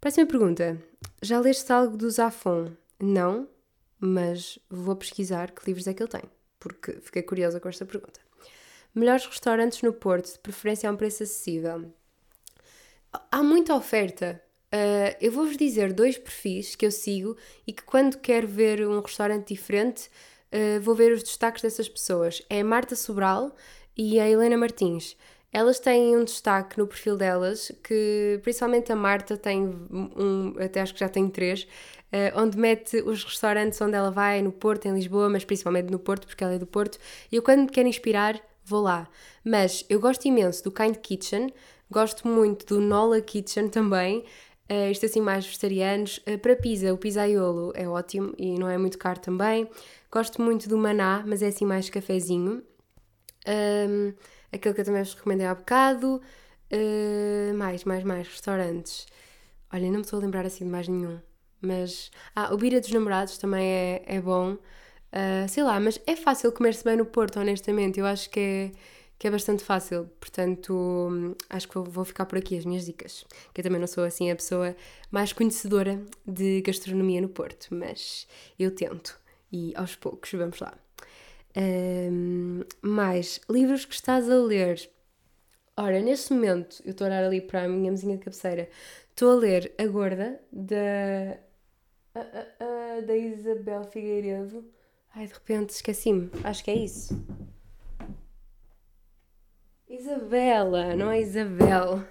[0.01, 0.81] Próxima pergunta.
[1.21, 2.73] Já leste algo do Zafon?
[3.01, 3.49] Não,
[3.99, 6.23] mas vou pesquisar que livros é que ele tem,
[6.59, 8.21] porque fiquei curiosa com esta pergunta.
[8.95, 11.93] Melhores restaurantes no Porto, de preferência a um preço acessível.
[13.31, 17.35] Há muita oferta, Uh, eu vou-vos dizer dois perfis que eu sigo
[17.67, 20.11] e que quando quero ver um restaurante diferente
[20.53, 22.43] uh, vou ver os destaques dessas pessoas.
[22.51, 23.55] É a Marta Sobral
[23.97, 25.17] e a Helena Martins.
[25.51, 30.93] Elas têm um destaque no perfil delas que principalmente a Marta tem um, até acho
[30.93, 31.67] que já tem três,
[32.35, 36.27] onde mete os restaurantes onde ela vai, no Porto, em Lisboa, mas principalmente no Porto,
[36.27, 36.99] porque ela é do Porto.
[37.31, 39.09] E eu quando me quero inspirar, vou lá.
[39.45, 41.53] Mas eu gosto imenso do Kind Kitchen,
[41.91, 44.25] gosto muito do Nola Kitchen também.
[44.71, 46.19] Uh, isto assim mais vegetarianos.
[46.19, 49.69] Uh, para pizza, o pizzaiolo é ótimo e não é muito caro também.
[50.13, 52.63] Gosto muito do maná, mas é assim mais cafezinho.
[53.47, 54.13] Um,
[54.53, 56.21] aquele que eu também vos recomendei há bocado.
[56.71, 59.07] Uh, mais, mais, mais restaurantes.
[59.73, 61.19] Olha, não me estou a lembrar assim de mais nenhum.
[61.61, 62.11] Mas.
[62.35, 64.53] Ah, o Bira dos Namorados também é, é bom.
[65.11, 67.99] Uh, sei lá, mas é fácil comer-se bem no Porto, honestamente.
[67.99, 68.71] Eu acho que é
[69.19, 70.09] que é bastante fácil.
[70.21, 73.27] Portanto, acho que vou ficar por aqui as minhas dicas.
[73.53, 74.77] Que eu também não sou assim a pessoa
[75.11, 78.27] mais conhecedora de gastronomia no Porto, mas
[78.59, 79.19] eu tento
[79.51, 80.75] e aos poucos vamos lá.
[81.57, 84.89] Um, mais livros que estás a ler.
[85.77, 88.69] Ora, neste momento, eu estou a olhar ali para a minha mesinha de cabeceira,
[89.11, 91.39] estou a ler A Gorda, da,
[92.21, 94.65] a, a, da Isabel Figueiredo.
[95.15, 97.19] Ai, de repente esqueci-me, acho que é isso.
[99.89, 102.05] Isabela, não é Isabel.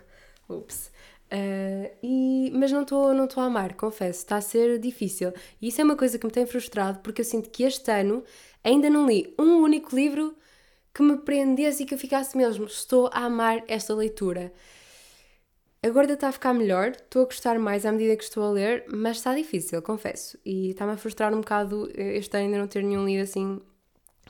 [0.50, 0.92] Ups.
[1.32, 5.34] Uh, e, mas não estou não a amar, confesso, está a ser difícil.
[5.62, 8.24] E isso é uma coisa que me tem frustrado porque eu sinto que este ano
[8.64, 10.36] ainda não li um único livro
[10.94, 14.52] que me prendesse e que eu ficasse mesmo, estou a amar esta leitura.
[15.88, 18.84] Agora está a ficar melhor, estou a gostar mais à medida que estou a ler,
[18.90, 20.38] mas está difícil, confesso.
[20.44, 23.62] E está-me a frustrar um bocado este ano ainda não ter nenhum livro assim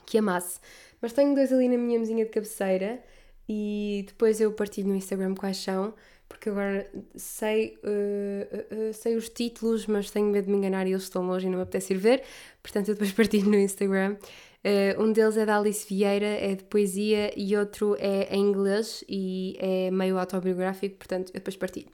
[0.06, 0.60] que amasse.
[1.02, 3.02] Mas tenho dois ali na minha mesinha de cabeceira
[3.48, 5.94] e depois eu partilho no Instagram quais são,
[6.28, 10.90] porque agora sei, uh, uh, sei os títulos, mas tenho medo de me enganar e
[10.90, 12.22] eles estão longe e não me apetece ir ver,
[12.62, 14.16] portanto eu depois partilho no Instagram.
[14.64, 19.04] Uh, um deles é da Alice Vieira, é de poesia, e outro é em inglês
[19.08, 21.88] e é meio autobiográfico, portanto eu depois partilho.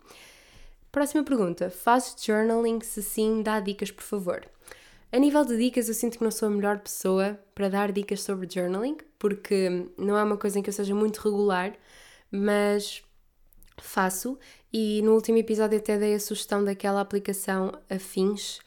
[0.90, 2.80] Próxima pergunta: fazes journaling?
[2.80, 4.48] Se sim, dá dicas, por favor.
[5.12, 8.22] A nível de dicas, eu sinto que não sou a melhor pessoa para dar dicas
[8.22, 11.72] sobre journaling, porque não é uma coisa em que eu seja muito regular,
[12.30, 13.02] mas
[13.78, 14.38] faço.
[14.72, 18.58] E no último episódio até dei a sugestão daquela aplicação Afins.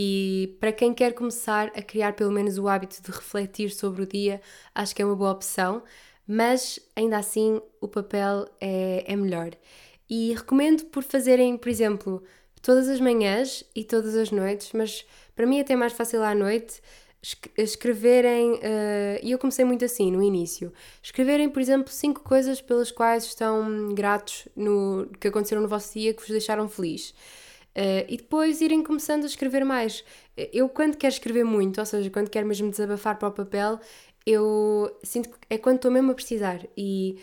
[0.00, 4.06] E para quem quer começar a criar pelo menos o hábito de refletir sobre o
[4.06, 4.40] dia,
[4.72, 5.82] acho que é uma boa opção,
[6.24, 9.50] mas ainda assim o papel é, é melhor.
[10.08, 12.22] E recomendo por fazerem, por exemplo,
[12.62, 16.32] todas as manhãs e todas as noites, mas para mim é até mais fácil à
[16.32, 16.80] noite
[17.56, 22.92] escreverem, uh, e eu comecei muito assim no início, escreverem, por exemplo, cinco coisas pelas
[22.92, 27.12] quais estão gratos no que aconteceram no vosso dia que vos deixaram feliz.
[27.78, 30.04] Uh, e depois irem começando a escrever mais.
[30.52, 33.78] Eu, quando quero escrever muito, ou seja, quando quero mesmo desabafar para o papel,
[34.26, 37.20] eu sinto que é quando estou mesmo a precisar e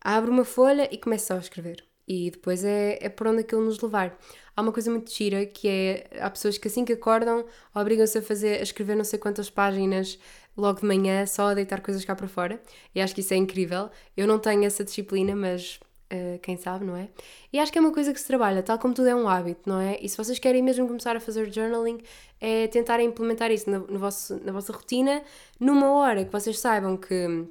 [0.00, 1.84] abro uma folha e começo só a escrever.
[2.06, 4.18] E depois é, é por onde aquilo nos levar
[4.58, 8.22] há uma coisa muito gira que é há pessoas que assim que acordam obrigam-se a
[8.22, 10.18] fazer a escrever não sei quantas páginas
[10.56, 12.60] logo de manhã só a deitar coisas cá para fora
[12.92, 15.78] e acho que isso é incrível eu não tenho essa disciplina mas
[16.12, 17.08] uh, quem sabe não é?
[17.52, 19.62] E acho que é uma coisa que se trabalha tal como tudo é um hábito
[19.66, 19.98] não é?
[20.00, 22.00] E se vocês querem mesmo começar a fazer journaling
[22.40, 25.22] é tentar implementar isso no, no vosso, na vossa rotina
[25.58, 27.48] numa hora que vocês saibam que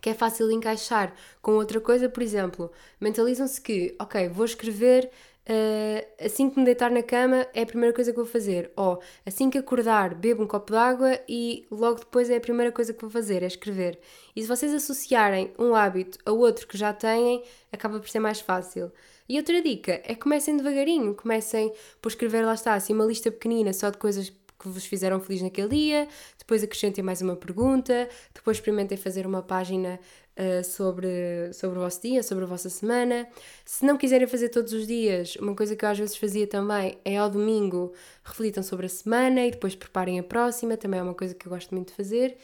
[0.00, 5.10] que é fácil encaixar com outra coisa, por exemplo, mentalizam-se que, ok, vou escrever
[5.48, 8.72] Uh, assim que me deitar na cama é a primeira coisa que vou fazer.
[8.76, 12.72] Ou assim que acordar, bebo um copo de água e logo depois é a primeira
[12.72, 13.98] coisa que vou fazer, é escrever.
[14.34, 18.40] E se vocês associarem um hábito a outro que já têm, acaba por ser mais
[18.40, 18.90] fácil.
[19.28, 23.72] E outra dica é comecem devagarinho, comecem por escrever, lá está, assim, uma lista pequenina
[23.72, 28.56] só de coisas que vos fizeram feliz naquele dia, depois acrescentem mais uma pergunta, depois
[28.56, 29.98] experimentem fazer uma página
[30.36, 33.26] uh, sobre, sobre o vosso dia, sobre a vossa semana.
[33.64, 36.98] Se não quiserem fazer todos os dias, uma coisa que eu às vezes fazia também
[37.04, 37.92] é ao domingo
[38.24, 41.50] reflitam sobre a semana e depois preparem a próxima, também é uma coisa que eu
[41.50, 42.36] gosto muito de fazer.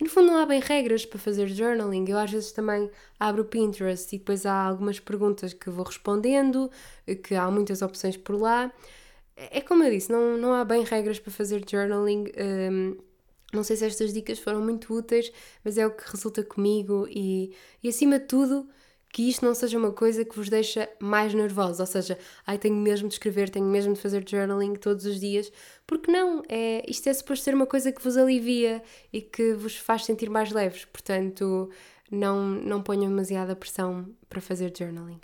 [0.00, 2.04] E no fundo não há bem regras para fazer journaling.
[2.08, 6.70] Eu às vezes também abro o Pinterest e depois há algumas perguntas que vou respondendo,
[7.24, 8.72] que há muitas opções por lá.
[9.50, 12.24] É como eu disse, não, não há bem regras para fazer journaling.
[12.36, 12.96] Um,
[13.52, 15.32] não sei se estas dicas foram muito úteis,
[15.64, 18.68] mas é o que resulta comigo e, e acima de tudo,
[19.10, 22.76] que isto não seja uma coisa que vos deixa mais nervosos, ou seja, ai, tenho
[22.76, 25.50] mesmo de escrever, tenho mesmo de fazer journaling todos os dias,
[25.86, 29.76] porque não, é, isto é suposto ser uma coisa que vos alivia e que vos
[29.76, 31.70] faz sentir mais leves, portanto,
[32.10, 35.20] não, não ponham demasiada pressão para fazer journaling.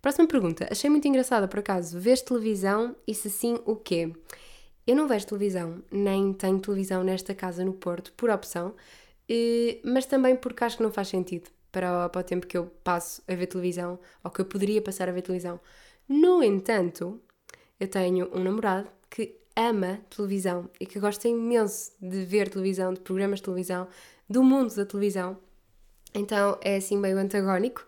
[0.00, 4.10] Próxima pergunta, achei muito engraçada por acaso, vês televisão e se sim, o quê?
[4.86, 8.74] Eu não vejo televisão, nem tenho televisão nesta casa no Porto, por opção,
[9.28, 12.56] eh, mas também porque acho que não faz sentido para o, para o tempo que
[12.56, 15.60] eu passo a ver televisão ou que eu poderia passar a ver televisão.
[16.08, 17.20] No entanto,
[17.78, 23.00] eu tenho um namorado que ama televisão e que gosta imenso de ver televisão, de
[23.00, 23.86] programas de televisão,
[24.28, 25.36] do mundo da televisão.
[26.14, 27.86] Então é assim meio antagónico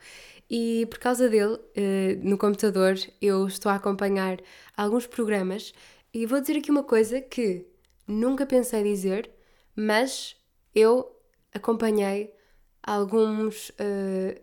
[0.55, 4.39] e por causa dele, uh, no computador, eu estou a acompanhar
[4.77, 5.73] alguns programas
[6.13, 7.67] e vou dizer aqui uma coisa que
[8.07, 9.31] nunca pensei dizer,
[9.75, 10.37] mas
[10.75, 11.11] eu
[11.55, 12.35] acompanhei
[12.83, 13.71] alguns.
[13.71, 14.39] Uh,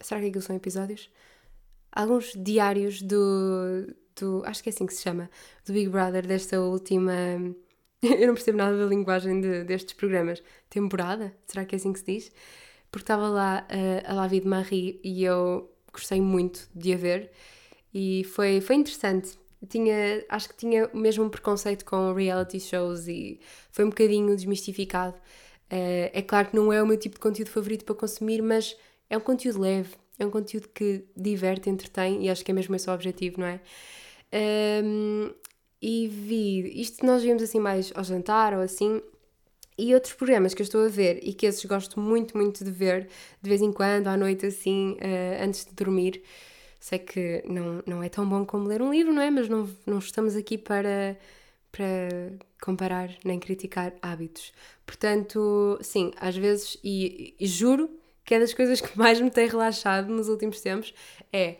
[0.00, 1.10] será que aquilo são episódios?
[1.90, 4.44] Alguns diários do, do.
[4.46, 5.28] Acho que é assim que se chama.
[5.66, 7.12] Do Big Brother, desta última.
[8.00, 10.40] eu não percebo nada da linguagem de, destes programas.
[10.70, 11.34] Temporada?
[11.48, 12.32] Será que é assim que se diz?
[12.90, 17.30] Porque estava lá uh, a Lavi de Marie e eu gostei muito de a ver
[17.92, 19.38] e foi, foi interessante.
[19.68, 23.40] Tinha, acho que tinha o mesmo preconceito com reality shows e
[23.72, 25.16] foi um bocadinho desmistificado.
[25.70, 28.76] Uh, é claro que não é o meu tipo de conteúdo favorito para consumir, mas
[29.10, 32.74] é um conteúdo leve, é um conteúdo que diverte, entretém e acho que é mesmo
[32.74, 33.60] esse o objetivo, não é?
[34.84, 35.30] Um,
[35.80, 39.00] e vi, isto nós vimos assim mais ao jantar ou assim,
[39.78, 42.70] e outros programas que eu estou a ver e que esses gosto muito, muito de
[42.70, 43.08] ver,
[43.40, 46.22] de vez em quando, à noite assim, uh, antes de dormir.
[46.80, 49.30] Sei que não, não é tão bom como ler um livro, não é?
[49.30, 51.16] Mas não, não estamos aqui para,
[51.70, 54.52] para comparar nem criticar hábitos.
[54.84, 57.90] Portanto, sim, às vezes, e, e juro
[58.24, 60.92] que é das coisas que mais me tem relaxado nos últimos tempos,
[61.32, 61.56] é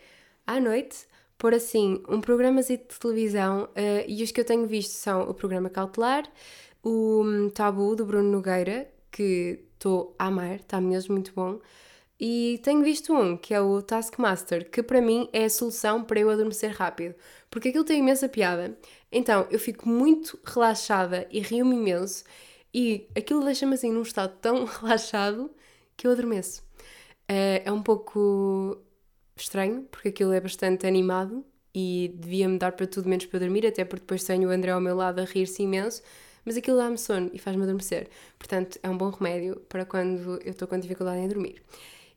[0.47, 1.07] à noite
[1.39, 5.33] pôr assim um programa de televisão uh, e os que eu tenho visto são o
[5.33, 6.25] programa Cautelar,
[6.89, 11.61] o um, Tabu do Bruno Nogueira, que estou a amar, está mesmo muito bom.
[12.21, 16.19] E tenho visto um, que é o Taskmaster, que para mim é a solução para
[16.19, 17.15] eu adormecer rápido,
[17.51, 18.77] porque aquilo tem imensa piada.
[19.13, 22.25] Então eu fico muito relaxada e rio-me imenso,
[22.75, 25.51] e aquilo deixa-me assim num estado tão relaxado
[25.97, 26.63] que eu adormeço.
[27.31, 28.79] Uh, é um pouco
[29.37, 33.85] estranho, porque aquilo é bastante animado e devia-me dar para tudo menos para dormir, até
[33.85, 36.03] porque depois tenho o André ao meu lado a rir-se imenso,
[36.49, 38.09] mas aquilo dá-me sono e faz-me adormecer.
[38.39, 41.63] Portanto, é um bom remédio para quando eu estou com dificuldade em dormir.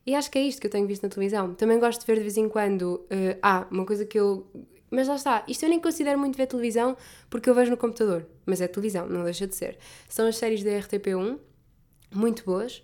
[0.06, 1.54] E acho que é isto que eu tenho visto na televisão.
[1.54, 3.06] Também gosto de ver de vez em quando.
[3.12, 4.48] Uh, ah, uma coisa que eu.
[4.90, 6.96] Mas lá está, isto eu nem considero muito ver televisão
[7.30, 8.26] porque eu vejo no computador.
[8.46, 9.78] Mas é televisão, não deixa de ser.
[10.08, 11.38] São as séries da RTP1,
[12.16, 12.82] muito boas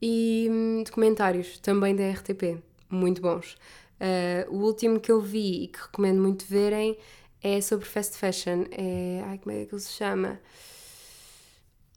[0.00, 3.56] e hum, documentários também da RTP, muito bons.
[4.00, 6.96] Uh, o último que eu vi e que recomendo muito verem
[7.44, 8.64] é sobre fast fashion.
[8.70, 9.22] É.
[9.26, 10.40] Ai, como é que ele se chama?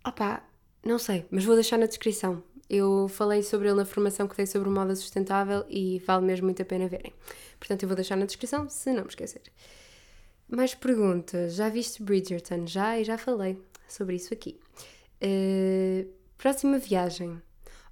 [0.08, 0.41] Opá,
[0.86, 2.41] não sei, mas vou deixar na descrição.
[2.70, 6.62] Eu falei sobre ele na formação que dei sobre moda sustentável e vale mesmo muito
[6.62, 7.13] a pena verem.
[7.60, 9.41] Portanto, eu vou deixar na descrição se não me esquecer.
[10.48, 11.56] Mais perguntas.
[11.56, 12.65] Já viste Bridgerton?
[12.65, 14.58] Já e já falei sobre isso aqui.
[15.22, 17.41] Uh, próxima viagem.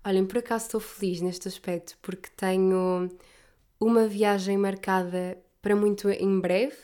[0.06, 3.10] Olhem, por acaso estou feliz neste aspecto porque tenho
[3.78, 6.78] uma viagem marcada para muito em breve.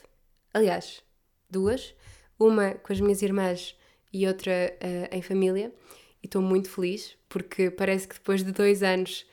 [0.54, 1.02] Aliás,
[1.50, 1.96] duas.
[2.38, 3.80] Uma com as minhas irmãs
[4.12, 5.74] e outra uh, em família.
[6.22, 9.26] E estou muito feliz porque parece que depois de dois anos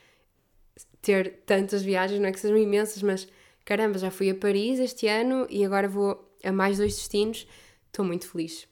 [1.01, 3.27] ter tantas viagens, não é que sejam imensas, mas
[3.63, 7.47] caramba, já fui a Paris este ano e agora vou a mais dois destinos.
[7.87, 8.67] Estou muito feliz.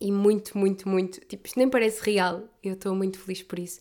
[0.00, 1.20] E muito, muito, muito.
[1.20, 2.44] Tipo, isto nem parece real.
[2.62, 3.80] Eu estou muito feliz por isso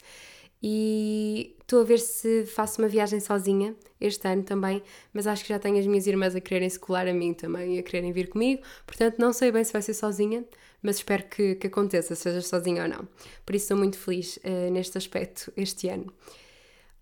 [0.68, 4.82] e estou a ver se faço uma viagem sozinha este ano também,
[5.14, 7.76] mas acho que já tenho as minhas irmãs a quererem se colar a mim também
[7.76, 10.44] e a quererem vir comigo, portanto não sei bem se vai ser sozinha,
[10.86, 13.08] mas espero que, que aconteça, seja sozinha ou não.
[13.44, 16.14] Por isso estou muito feliz uh, neste aspecto este ano.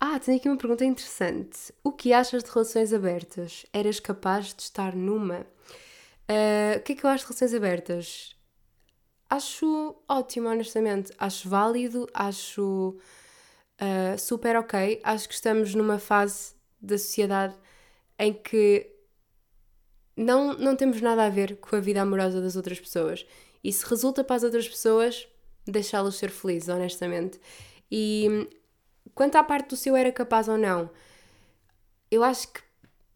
[0.00, 1.72] Ah, tenho aqui uma pergunta interessante.
[1.82, 3.66] O que achas de relações abertas?
[3.72, 5.40] Eras capaz de estar numa?
[6.26, 8.36] Uh, o que é que eu acho de relações abertas?
[9.28, 11.12] Acho ótimo, honestamente.
[11.18, 12.96] Acho válido, acho
[13.80, 14.98] uh, super ok.
[15.04, 17.54] Acho que estamos numa fase da sociedade
[18.18, 18.90] em que
[20.16, 23.26] não, não temos nada a ver com a vida amorosa das outras pessoas.
[23.64, 25.26] E se resulta para as outras pessoas,
[25.66, 27.40] deixá-las ser felizes, honestamente.
[27.90, 28.48] E
[29.14, 30.90] quanto à parte do seu era capaz ou não,
[32.10, 32.60] eu acho que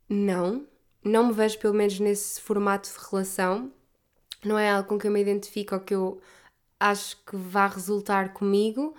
[0.09, 0.67] não.
[1.05, 3.71] Não me vejo, pelo menos, nesse formato de relação.
[4.45, 6.21] Não é algo com que eu me identifico ou que eu
[6.81, 8.95] acho que vá resultar comigo.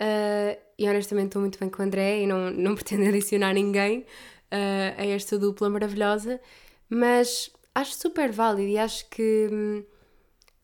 [0.00, 4.00] Uh, e honestamente estou muito bem com o André e não, não pretendo adicionar ninguém
[4.00, 6.40] uh, a esta dupla maravilhosa,
[6.88, 9.84] mas acho super válido e acho que, hum,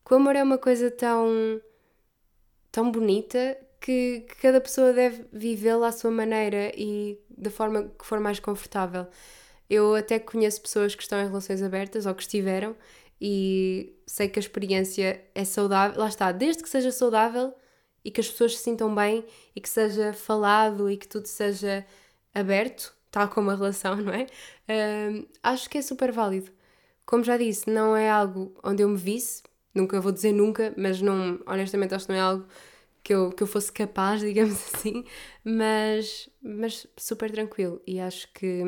[0.04, 1.60] que o amor é uma coisa tão,
[2.70, 8.04] tão bonita que, que cada pessoa deve vivê-la à sua maneira e da forma que
[8.06, 9.06] for mais confortável.
[9.68, 12.76] Eu até conheço pessoas que estão em relações abertas ou que estiveram
[13.20, 15.98] e sei que a experiência é saudável.
[15.98, 17.54] Lá está, desde que seja saudável,
[18.04, 19.24] e que as pessoas se sintam bem
[19.56, 21.84] e que seja falado e que tudo seja
[22.34, 24.26] aberto, tal como a relação, não é?
[24.68, 26.52] Uh, acho que é super válido.
[27.06, 29.42] Como já disse, não é algo onde eu me visse,
[29.74, 32.46] nunca vou dizer nunca, mas não, honestamente acho que não é algo
[33.02, 35.04] que eu, que eu fosse capaz, digamos assim,
[35.44, 37.80] mas, mas super tranquilo.
[37.86, 38.62] E acho que,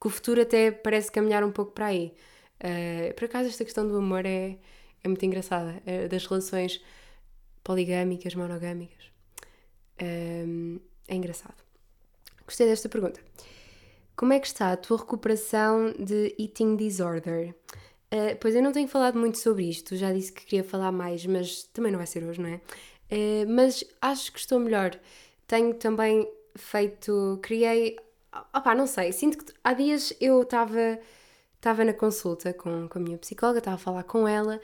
[0.00, 2.14] que o futuro até parece caminhar um pouco para aí.
[2.60, 4.58] Uh, por acaso, esta questão do amor é,
[5.02, 6.80] é muito engraçada, é das relações
[7.64, 9.10] poligâmicas, monogâmicas.
[10.00, 11.62] Um, é engraçado.
[12.46, 13.20] Gostei desta pergunta.
[14.14, 17.54] Como é que está a tua recuperação de eating disorder?
[18.12, 21.24] Uh, pois eu não tenho falado muito sobre isto, já disse que queria falar mais,
[21.24, 22.60] mas também não vai ser hoje, não é?
[23.10, 24.98] Uh, mas acho que estou melhor.
[25.46, 27.38] Tenho também feito.
[27.42, 27.96] Criei.
[28.54, 29.12] Opá, não sei.
[29.12, 30.98] Sinto que há dias eu estava
[31.62, 34.60] estava na consulta com, com a minha psicóloga, estava a falar com ela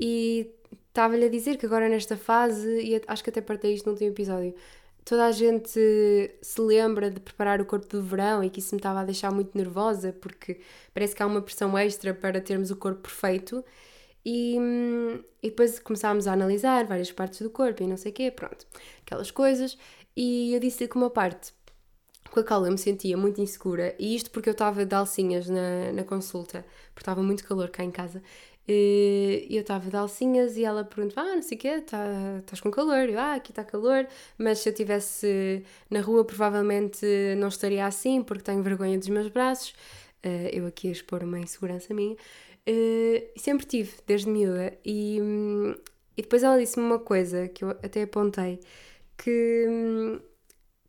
[0.00, 0.50] e
[0.88, 4.10] estava-lhe a dizer que agora nesta fase, e acho que até partei isto no último
[4.10, 4.52] episódio,
[5.10, 5.68] toda a gente
[6.40, 9.32] se lembra de preparar o corpo do verão e que isso me estava a deixar
[9.32, 10.60] muito nervosa porque
[10.94, 13.64] parece que há uma pressão extra para termos o corpo perfeito.
[14.24, 14.56] E,
[15.42, 18.64] e depois começámos a analisar várias partes do corpo e não sei o quê, pronto,
[19.04, 19.76] aquelas coisas.
[20.16, 21.52] E eu disse-lhe que uma parte
[22.30, 25.48] com a qual eu me sentia muito insegura, e isto porque eu estava de alcinhas
[25.48, 28.22] na, na consulta, porque estava muito calor cá em casa,
[28.72, 32.06] eu estava de alcinhas e ela perguntou: Ah, não sei o quê, tá,
[32.38, 33.08] estás com calor?
[33.08, 34.06] Eu, ah, aqui está calor,
[34.38, 37.04] mas se eu estivesse na rua, provavelmente
[37.38, 39.70] não estaria assim, porque tenho vergonha dos meus braços.
[40.24, 42.14] Uh, eu aqui a expor uma insegurança minha.
[42.68, 44.76] Uh, sempre tive, desde miúda.
[44.84, 45.18] E,
[46.16, 48.60] e depois ela disse-me uma coisa que eu até apontei:
[49.16, 49.66] que,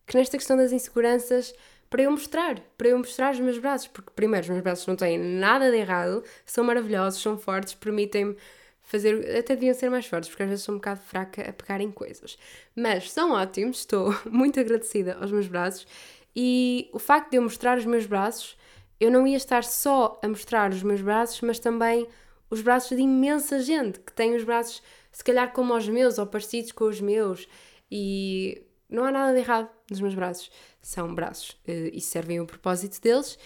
[0.06, 1.54] que nesta questão das inseguranças
[1.92, 4.96] para eu mostrar, para eu mostrar os meus braços, porque primeiro os meus braços não
[4.96, 8.38] têm nada de errado, são maravilhosos, são fortes, permitem-me
[8.82, 11.82] fazer, até deviam ser mais fortes, porque às vezes sou um bocado fraca a pegar
[11.82, 12.38] em coisas.
[12.74, 15.86] Mas são ótimos, estou muito agradecida aos meus braços
[16.34, 18.58] e o facto de eu mostrar os meus braços,
[18.98, 22.08] eu não ia estar só a mostrar os meus braços, mas também
[22.50, 26.26] os braços de imensa gente que tem os braços se calhar como os meus ou
[26.26, 27.50] parecidos com os meus
[27.92, 30.50] e não há nada de errado nos meus braços.
[30.82, 33.38] São braços uh, e servem o propósito deles.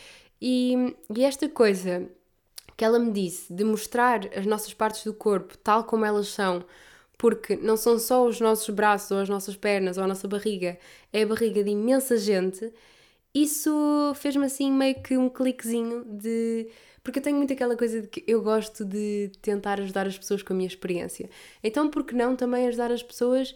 [0.42, 2.10] E, e esta coisa
[2.78, 6.64] que ela me disse de mostrar as nossas partes do corpo tal como elas são,
[7.18, 10.78] porque não são só os nossos braços ou as nossas pernas ou a nossa barriga,
[11.14, 12.72] é a barriga de imensa gente.
[13.34, 16.70] Isso fez-me assim meio que um cliquezinho de.
[17.04, 20.42] Porque eu tenho muito aquela coisa de que eu gosto de tentar ajudar as pessoas
[20.42, 21.30] com a minha experiência.
[21.64, 23.54] Então, por que não também ajudar as pessoas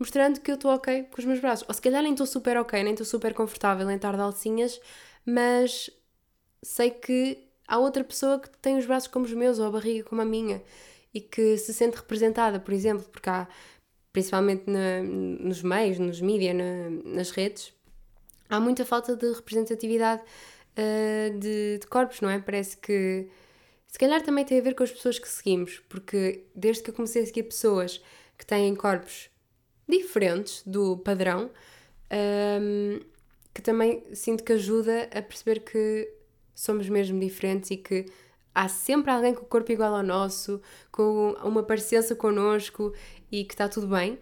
[0.00, 1.68] mostrando que eu estou ok com os meus braços.
[1.68, 4.80] Ou se calhar nem estou super ok, nem estou super confortável em estar de alcinhas,
[5.26, 5.90] mas
[6.62, 10.02] sei que há outra pessoa que tem os braços como os meus ou a barriga
[10.08, 10.62] como a minha
[11.12, 13.46] e que se sente representada, por exemplo, porque há,
[14.12, 17.72] principalmente na, nos meios, nos mídias, na, nas redes,
[18.48, 22.38] há muita falta de representatividade uh, de, de corpos, não é?
[22.38, 23.28] Parece que
[23.86, 26.94] se calhar também tem a ver com as pessoas que seguimos, porque desde que eu
[26.94, 28.00] comecei a seguir pessoas
[28.38, 29.28] que têm corpos
[29.90, 31.50] diferentes do padrão,
[32.60, 33.00] um,
[33.52, 36.10] que também sinto que ajuda a perceber que
[36.54, 38.06] somos mesmo diferentes e que
[38.54, 42.92] há sempre alguém com o corpo igual ao nosso, com uma parecença connosco
[43.30, 44.14] e que está tudo bem.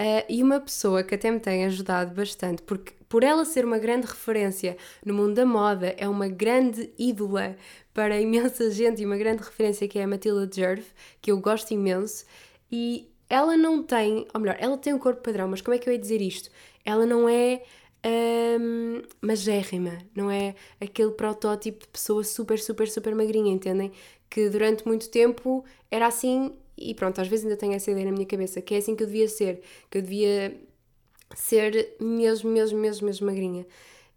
[0.00, 3.76] Uh, e uma pessoa que até me tem ajudado bastante, porque por ela ser uma
[3.78, 7.56] grande referência no mundo da moda, é uma grande ídola
[7.92, 10.84] para imensa gente e uma grande referência que é a Matilda Jerv,
[11.20, 12.24] que eu gosto imenso,
[12.72, 15.88] e ela não tem, ou melhor, ela tem um corpo padrão, mas como é que
[15.88, 16.50] eu ia dizer isto?
[16.84, 17.62] Ela não é
[18.04, 23.92] um, magérrima, não é aquele protótipo de pessoa super, super, super magrinha, entendem?
[24.28, 28.12] Que durante muito tempo era assim e pronto, às vezes ainda tenho essa ideia na
[28.12, 30.58] minha cabeça, que é assim que eu devia ser, que eu devia
[31.36, 33.66] ser mesmo, mesmo, mesmo, mesmo magrinha.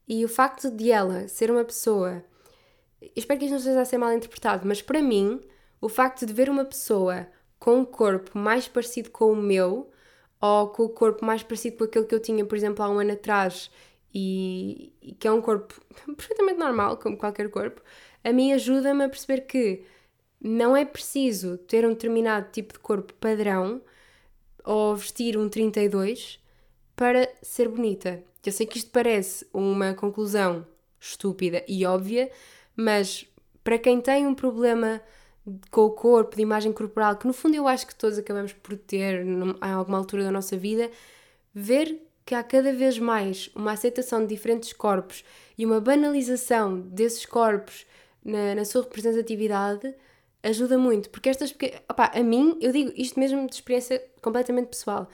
[0.08, 2.24] E o facto de ela ser uma pessoa,
[3.16, 5.42] espero que isto não esteja a ser mal interpretado, mas para mim,
[5.82, 7.28] o facto de ver uma pessoa
[7.64, 9.90] com um corpo mais parecido com o meu
[10.42, 13.00] ou com o corpo mais parecido com aquele que eu tinha, por exemplo, há um
[13.00, 13.72] ano atrás
[14.14, 15.74] e, e que é um corpo
[16.18, 17.82] perfeitamente normal, como qualquer corpo,
[18.22, 19.86] a mim ajuda-me a perceber que
[20.42, 23.82] não é preciso ter um determinado tipo de corpo padrão
[24.66, 26.42] ou vestir um 32
[26.98, 28.22] para ser bonita.
[28.46, 30.68] Eu sei que isto parece uma conclusão
[31.00, 32.30] estúpida e óbvia,
[32.76, 33.26] mas
[33.64, 35.02] para quem tem um problema
[35.70, 38.78] com o corpo, de imagem corporal, que no fundo eu acho que todos acabamos por
[38.78, 40.90] ter em alguma altura da nossa vida,
[41.54, 45.24] ver que há cada vez mais uma aceitação de diferentes corpos
[45.58, 47.86] e uma banalização desses corpos
[48.24, 49.94] na, na sua representatividade
[50.42, 54.68] ajuda muito, porque estas porque, opa, a mim, eu digo isto mesmo de experiência completamente
[54.68, 55.08] pessoal,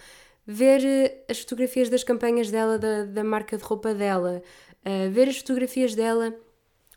[0.46, 4.42] ver eh, as fotografias das campanhas dela, da, da marca de roupa dela,
[4.84, 6.34] uh, ver as fotografias dela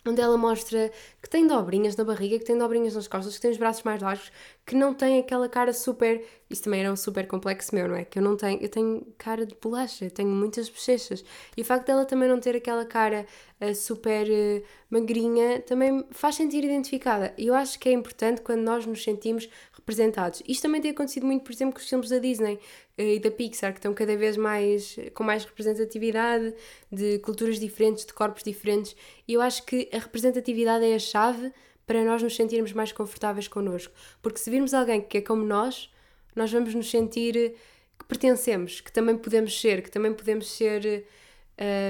[0.06, 0.90] onde ela mostra
[1.22, 4.02] que tem dobrinhas na barriga, que tem dobrinhas nas costas, que tem os braços mais
[4.02, 4.32] largos,
[4.64, 6.24] que não tem aquela cara super.
[6.48, 8.04] Isso também era um super complexo meu, não é?
[8.04, 8.60] Que eu não tenho.
[8.60, 11.24] Eu tenho cara de bolacha, tenho muitas bochechas.
[11.56, 13.26] E o facto dela também não ter aquela cara
[13.60, 17.34] uh, super uh, magrinha também faz sentir identificada.
[17.36, 20.42] E eu acho que é importante quando nós nos sentimos representados.
[20.46, 23.32] Isto também tem acontecido muito, por exemplo, com os filmes da Disney uh, e da
[23.32, 26.54] Pixar, que estão cada vez mais com mais representatividade,
[26.90, 28.94] de culturas diferentes, de corpos diferentes.
[29.26, 31.52] E eu acho que a representatividade é a chave
[31.86, 33.92] para nós nos sentirmos mais confortáveis connosco.
[34.20, 35.90] Porque se virmos alguém que é como nós,
[36.34, 37.54] nós vamos nos sentir
[37.98, 41.04] que pertencemos, que também podemos ser, que também podemos ser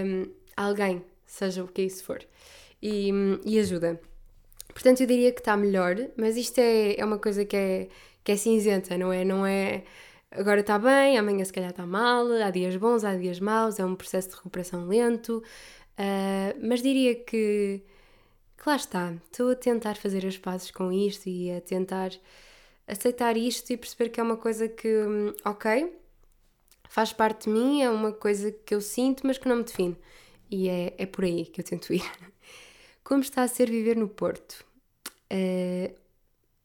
[0.04, 2.20] um, alguém, seja o que isso for.
[2.82, 3.10] E,
[3.44, 4.00] e ajuda.
[4.68, 7.88] Portanto, eu diria que está melhor, mas isto é, é uma coisa que é,
[8.24, 9.24] que é cinzenta, não é?
[9.24, 9.84] Não é
[10.34, 13.84] agora está bem, amanhã se calhar está mal, há dias bons, há dias maus, é
[13.84, 15.42] um processo de recuperação lento,
[15.98, 17.82] uh, mas diria que
[18.62, 22.12] que lá está, estou a tentar fazer as pazes com isto e a tentar
[22.86, 25.92] aceitar isto e perceber que é uma coisa que, hum, ok,
[26.88, 29.96] faz parte de mim, é uma coisa que eu sinto, mas que não me define.
[30.48, 32.04] E é, é por aí que eu tento ir.
[33.02, 34.64] Como está a ser viver no Porto?
[35.32, 35.92] Uh,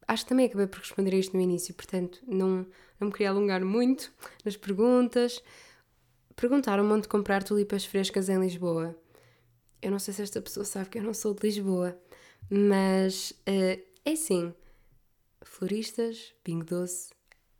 [0.08, 2.68] acho que também acabei por responder a isto no início, portanto não,
[3.00, 4.14] não me queria alongar muito
[4.45, 5.41] nas perguntas.
[6.36, 8.95] Perguntaram-me onde comprar tulipas frescas em Lisboa.
[9.82, 11.98] Eu não sei se esta pessoa sabe que eu não sou de Lisboa,
[12.50, 14.54] mas uh, é assim:
[15.44, 17.12] floristas, Pingo Doce.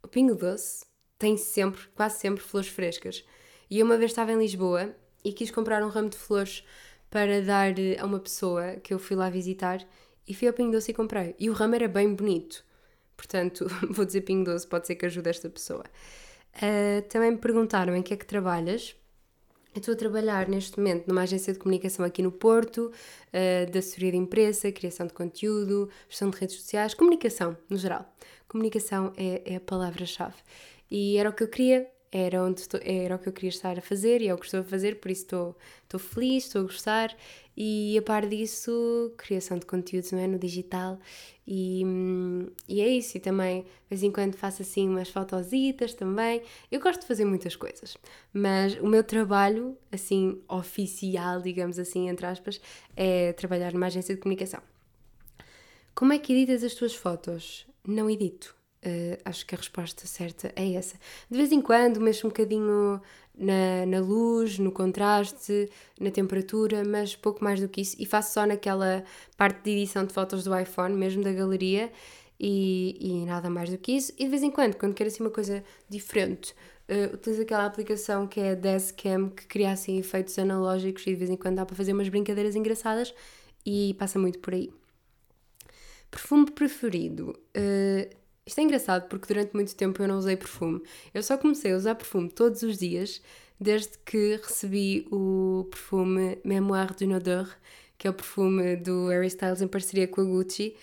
[0.02, 0.84] O Pingo Doce
[1.18, 3.24] tem sempre, quase sempre, flores frescas.
[3.70, 4.94] E eu uma vez estava em Lisboa
[5.24, 6.64] e quis comprar um ramo de flores
[7.10, 9.86] para dar eh, a uma pessoa que eu fui lá visitar
[10.26, 11.34] e fui ao Pingo Doce e comprei.
[11.38, 12.64] E o ramo era bem bonito.
[13.16, 15.84] Portanto, vou dizer Pingo Doce, pode ser que ajude esta pessoa.
[16.56, 18.96] Uh, também me perguntaram em que é que trabalhas
[19.74, 23.78] eu estou a trabalhar neste momento numa agência de comunicação aqui no Porto, uh, de
[23.78, 28.04] assessoria de imprensa, criação de conteúdo, gestão de redes sociais, comunicação no geral.
[28.48, 30.36] Comunicação é, é a palavra-chave.
[30.90, 33.78] E era o que eu queria, era, onde estou, era o que eu queria estar
[33.78, 36.62] a fazer e é o que estou a fazer, por isso estou, estou feliz, estou
[36.62, 37.16] a gostar
[37.56, 40.26] e a par disso, criação de conteúdos não é?
[40.26, 40.98] no digital
[41.46, 41.82] e,
[42.68, 46.80] e é isso, e também de vez em quando faço assim umas fotositas também, eu
[46.80, 47.96] gosto de fazer muitas coisas,
[48.32, 52.60] mas o meu trabalho, assim, oficial, digamos assim, entre aspas,
[52.96, 54.60] é trabalhar numa agência de comunicação.
[55.94, 57.66] Como é que editas as tuas fotos?
[57.84, 58.57] Não edito.
[58.84, 60.96] Uh, acho que a resposta certa é essa.
[61.30, 63.00] De vez em quando mexo um bocadinho
[63.38, 65.68] na, na luz, no contraste,
[65.98, 67.96] na temperatura, mas pouco mais do que isso.
[67.98, 69.04] E faço só naquela
[69.36, 71.90] parte de edição de fotos do iPhone, mesmo da galeria,
[72.38, 74.12] e, e nada mais do que isso.
[74.18, 76.54] E de vez em quando, quando quero assim uma coisa diferente,
[76.88, 81.16] uh, utilizo aquela aplicação que é a Dazcam, que cria assim efeitos analógicos e de
[81.16, 83.14] vez em quando dá para fazer umas brincadeiras engraçadas
[83.64, 84.72] e passa muito por aí.
[86.10, 87.38] Perfume preferido.
[87.56, 88.16] Uh,
[88.48, 90.82] isto é engraçado porque durante muito tempo eu não usei perfume.
[91.12, 93.20] Eu só comecei a usar perfume todos os dias
[93.60, 97.46] desde que recebi o perfume Memoire d'une Odeur,
[97.98, 100.74] que é o perfume do Harry Styles em parceria com a Gucci.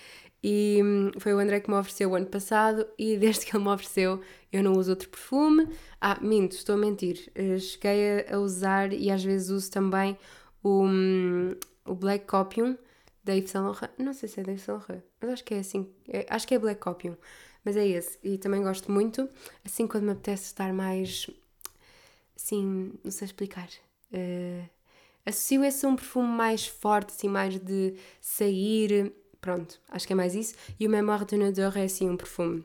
[0.43, 3.63] E hum, foi o André que me ofereceu o ano passado e desde que ele
[3.63, 5.67] me ofereceu eu não uso outro perfume.
[5.99, 7.31] Ah, minto, estou a mentir.
[7.33, 10.15] Eh, cheguei a usar e às vezes uso também
[10.61, 12.77] o, hum, o Black Copium
[13.23, 13.89] da Yves Saint Laurent.
[13.97, 15.89] Não sei se é da Yves Saint Laurent, mas acho que é assim.
[16.07, 17.17] É, acho que é Black Copium.
[17.65, 18.19] Mas é esse.
[18.23, 19.27] E também gosto muito.
[19.65, 21.27] Assim, quando me apetece estar mais.
[22.35, 23.67] Assim, não sei explicar.
[24.13, 24.69] Uh,
[25.25, 29.11] associo esse a um perfume mais forte, assim, mais de sair.
[29.41, 30.53] Pronto, acho que é mais isso.
[30.79, 32.63] E o Memoire de Nadeur é assim um perfume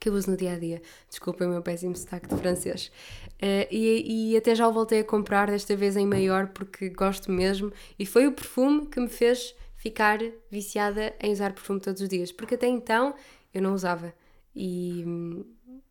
[0.00, 0.82] que eu uso no dia a dia.
[1.08, 2.90] Desculpem o meu péssimo sotaque de francês.
[3.36, 7.30] Uh, e, e até já o voltei a comprar, desta vez em maior, porque gosto
[7.30, 7.72] mesmo.
[7.98, 10.18] E foi o perfume que me fez ficar
[10.50, 13.14] viciada em usar perfume todos os dias, porque até então
[13.52, 14.12] eu não usava
[14.54, 15.04] e,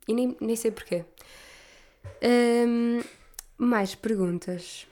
[0.08, 1.04] e nem, nem sei porquê.
[2.22, 3.00] Um,
[3.58, 4.86] mais perguntas.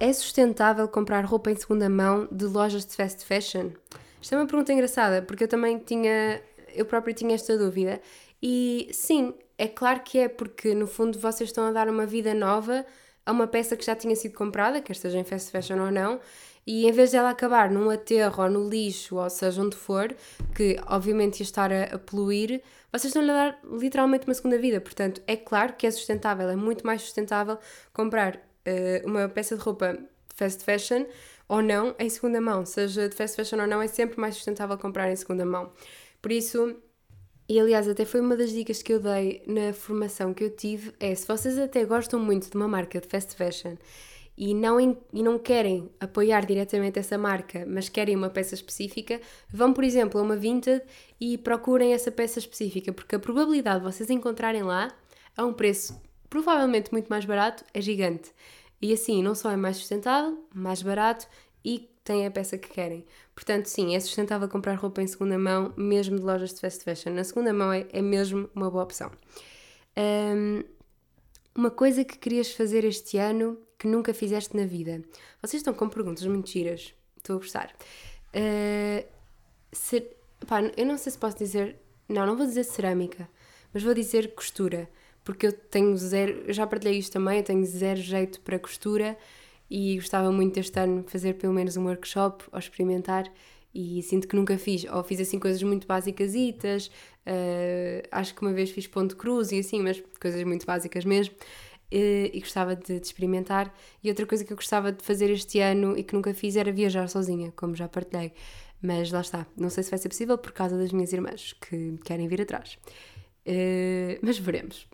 [0.00, 3.70] É sustentável comprar roupa em segunda mão de lojas de fast fashion?
[4.20, 6.40] Isto é uma pergunta engraçada, porque eu também tinha,
[6.74, 8.00] eu própria tinha esta dúvida.
[8.42, 12.32] E sim, é claro que é, porque no fundo vocês estão a dar uma vida
[12.34, 12.86] nova
[13.26, 16.18] a uma peça que já tinha sido comprada, quer seja em fast fashion ou não,
[16.66, 20.14] e em vez dela acabar num aterro ou no lixo, ou seja, onde for,
[20.54, 24.80] que obviamente ia estar a, a poluir, vocês estão-lhe a dar literalmente uma segunda vida.
[24.80, 27.58] Portanto, é claro que é sustentável, é muito mais sustentável
[27.92, 29.98] comprar uh, uma peça de roupa
[30.34, 31.04] fast fashion
[31.48, 32.64] ou não em segunda mão.
[32.64, 35.72] Seja de fast fashion ou não, é sempre mais sustentável comprar em segunda mão.
[36.22, 36.76] Por isso,
[37.48, 40.94] e aliás, até foi uma das dicas que eu dei na formação que eu tive:
[41.00, 43.76] é se vocês até gostam muito de uma marca de fast fashion
[44.40, 49.20] e não, e não querem apoiar diretamente essa marca, mas querem uma peça específica,
[49.52, 50.80] vão, por exemplo, a uma Vinted
[51.20, 54.94] e procurem essa peça específica, porque a probabilidade de vocês encontrarem lá
[55.36, 58.30] a um preço provavelmente muito mais barato é gigante.
[58.80, 61.26] E assim, não só é mais sustentável, mais barato
[61.64, 63.04] e têm a peça que querem.
[63.34, 67.12] Portanto, sim, é sustentável comprar roupa em segunda mão, mesmo de lojas de fast fashion.
[67.12, 69.10] Na segunda mão é, é mesmo uma boa opção.
[69.96, 70.62] Um,
[71.56, 75.02] uma coisa que querias fazer este ano que nunca fizeste na vida.
[75.40, 76.94] Vocês estão com perguntas muito giras.
[77.16, 77.74] Estou a gostar.
[78.34, 79.06] Uh,
[79.72, 80.16] ser,
[80.46, 81.76] pá, eu não sei se posso dizer.
[82.08, 83.28] Não, não vou dizer cerâmica,
[83.72, 84.88] mas vou dizer costura.
[85.22, 86.42] Porque eu tenho zero.
[86.46, 89.16] Eu já partilhei isto também, eu tenho zero jeito para costura
[89.70, 93.30] e gostava muito deste ano fazer pelo menos um workshop ou experimentar
[93.74, 96.90] e sinto que nunca fiz, ou fiz assim coisas muito básicas, uh,
[98.10, 101.34] acho que uma vez fiz ponto cruz e assim, mas coisas muito básicas mesmo,
[101.92, 103.72] uh, e gostava de, de, experimentar.
[104.02, 106.72] E outra coisa que eu gostava de fazer este ano e que nunca fiz era
[106.72, 108.32] viajar sozinha, como já partilhei,
[108.80, 111.98] mas lá está, não sei se vai ser possível por causa das minhas irmãs que
[112.04, 112.78] querem vir atrás,
[113.46, 114.86] uh, mas veremos.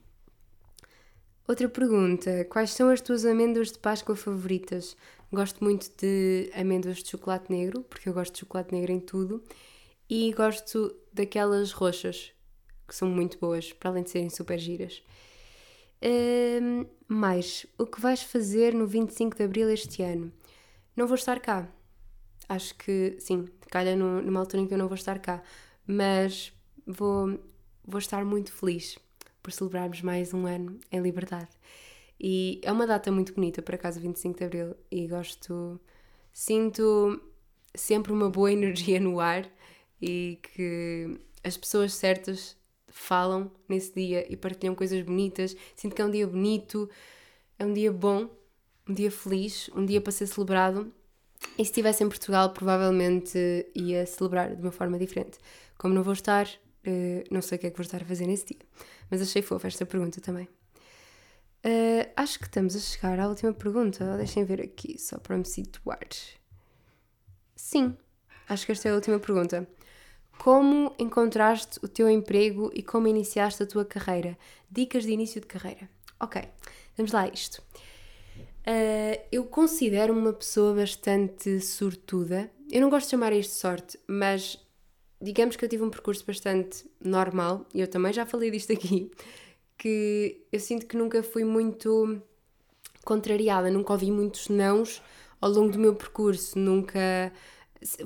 [1.47, 4.97] Outra pergunta: quais são as tuas amêndoas de Páscoa favoritas?
[5.31, 9.43] Gosto muito de amêndoas de chocolate negro, porque eu gosto de chocolate negro em tudo,
[10.09, 12.33] e gosto daquelas roxas,
[12.87, 15.03] que são muito boas, para além de serem super giras.
[16.05, 20.31] Um, mais, o que vais fazer no 25 de Abril este ano?
[20.95, 21.67] Não vou estar cá.
[22.47, 25.43] Acho que, sim, calha numa altura em que eu não vou estar cá,
[25.87, 26.53] mas
[26.87, 27.39] vou,
[27.83, 28.99] vou estar muito feliz
[29.43, 31.51] por celebrarmos mais um ano em liberdade.
[32.21, 35.81] E é uma data muito bonita, por acaso, 25 de Abril, e gosto.
[36.33, 37.21] Sinto
[37.75, 39.49] sempre uma boa energia no ar
[40.01, 42.57] e que as pessoas certas
[42.95, 45.55] falam nesse dia e partilham coisas bonitas.
[45.77, 46.89] Sinto que é um dia bonito,
[47.59, 48.31] é um dia bom,
[48.89, 50.91] um dia feliz, um dia para ser celebrado.
[51.59, 53.39] E se estivesse em Portugal, provavelmente
[53.75, 55.39] ia celebrar de uma forma diferente.
[55.77, 56.49] Como não vou estar,
[56.87, 58.61] Uh, não sei o que é que vou estar a fazer nesse dia.
[59.11, 60.45] Mas achei fofa esta pergunta também.
[61.65, 64.17] Uh, acho que estamos a chegar à última pergunta.
[64.19, 66.07] Deixem ver aqui, só para me situar.
[67.57, 67.97] Sim,
[68.47, 69.67] acho que esta é a última pergunta.
[70.39, 74.37] Como encontraste o teu emprego e como iniciaste a tua carreira?
[74.71, 75.89] Dicas de início de carreira.
[76.21, 76.43] Ok,
[76.97, 77.63] vamos lá a isto.
[78.67, 82.51] Uh, eu considero-me uma pessoa bastante sortuda.
[82.71, 84.59] Eu não gosto de chamar isto de sorte, mas
[85.21, 89.11] digamos que eu tive um percurso bastante normal, e eu também já falei disto aqui,
[89.79, 92.21] que eu sinto que nunca fui muito
[93.05, 95.03] contrariada, nunca ouvi muitos nãos
[95.41, 97.33] ao longo do meu percurso, nunca.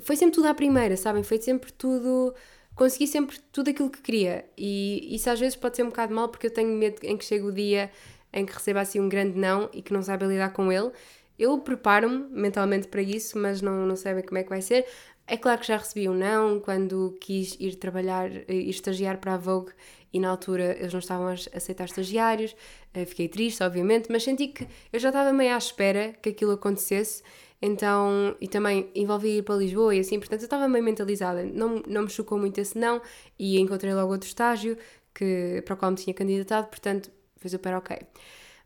[0.01, 1.23] Foi sempre tudo à primeira, sabem?
[1.23, 2.33] Foi sempre tudo.
[2.75, 4.45] Consegui sempre tudo aquilo que queria.
[4.57, 7.25] E isso às vezes pode ser um bocado mal porque eu tenho medo em que
[7.25, 7.91] chegue o dia
[8.31, 10.91] em que receba assim um grande não e que não saiba lidar com ele.
[11.37, 14.85] Eu preparo-me mentalmente para isso, mas não, não sei bem como é que vai ser.
[15.25, 19.35] É claro que já recebi um não quando quis ir trabalhar, eh, ir estagiar para
[19.35, 19.71] a Vogue
[20.11, 22.55] e na altura eles não estavam a aceitar estagiários.
[22.93, 26.51] Eh, fiquei triste, obviamente, mas senti que eu já estava meio à espera que aquilo
[26.53, 27.23] acontecesse.
[27.61, 31.43] Então, e também envolvi ir para Lisboa e assim, portanto eu estava meio mentalizada.
[31.43, 33.01] Não, não me chocou muito esse não
[33.37, 34.77] e encontrei logo outro estágio
[35.13, 37.97] que, para o qual me tinha candidatado, portanto foi super ok.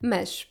[0.01, 0.47] Mas,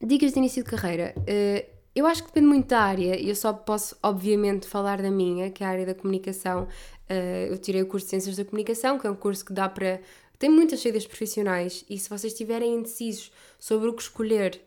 [0.00, 1.14] dicas de início de carreira.
[1.18, 5.10] Uh, eu acho que depende muito da área e eu só posso, obviamente, falar da
[5.10, 6.64] minha, que é a área da comunicação.
[7.08, 9.68] Uh, eu tirei o curso de Ciências da Comunicação, que é um curso que dá
[9.68, 10.00] para.
[10.38, 14.60] tem muitas saídas profissionais e se vocês estiverem indecisos sobre o que escolher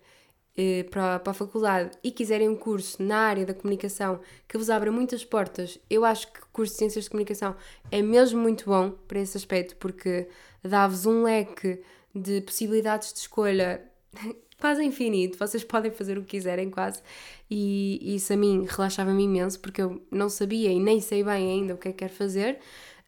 [0.90, 4.92] para, para a faculdade e quiserem um curso na área da comunicação que vos abra
[4.92, 7.56] muitas portas, eu acho que o curso de Ciências de Comunicação
[7.92, 10.28] é mesmo muito bom para esse aspecto, porque
[10.64, 11.80] dá-vos um leque
[12.14, 13.84] de possibilidades de escolha
[14.60, 17.02] quase infinito, vocês podem fazer o que quiserem quase,
[17.50, 21.76] e, isso a mim relaxava-me imenso porque eu não sabia e nem sei bem ainda
[21.76, 22.58] o que é que quero fazer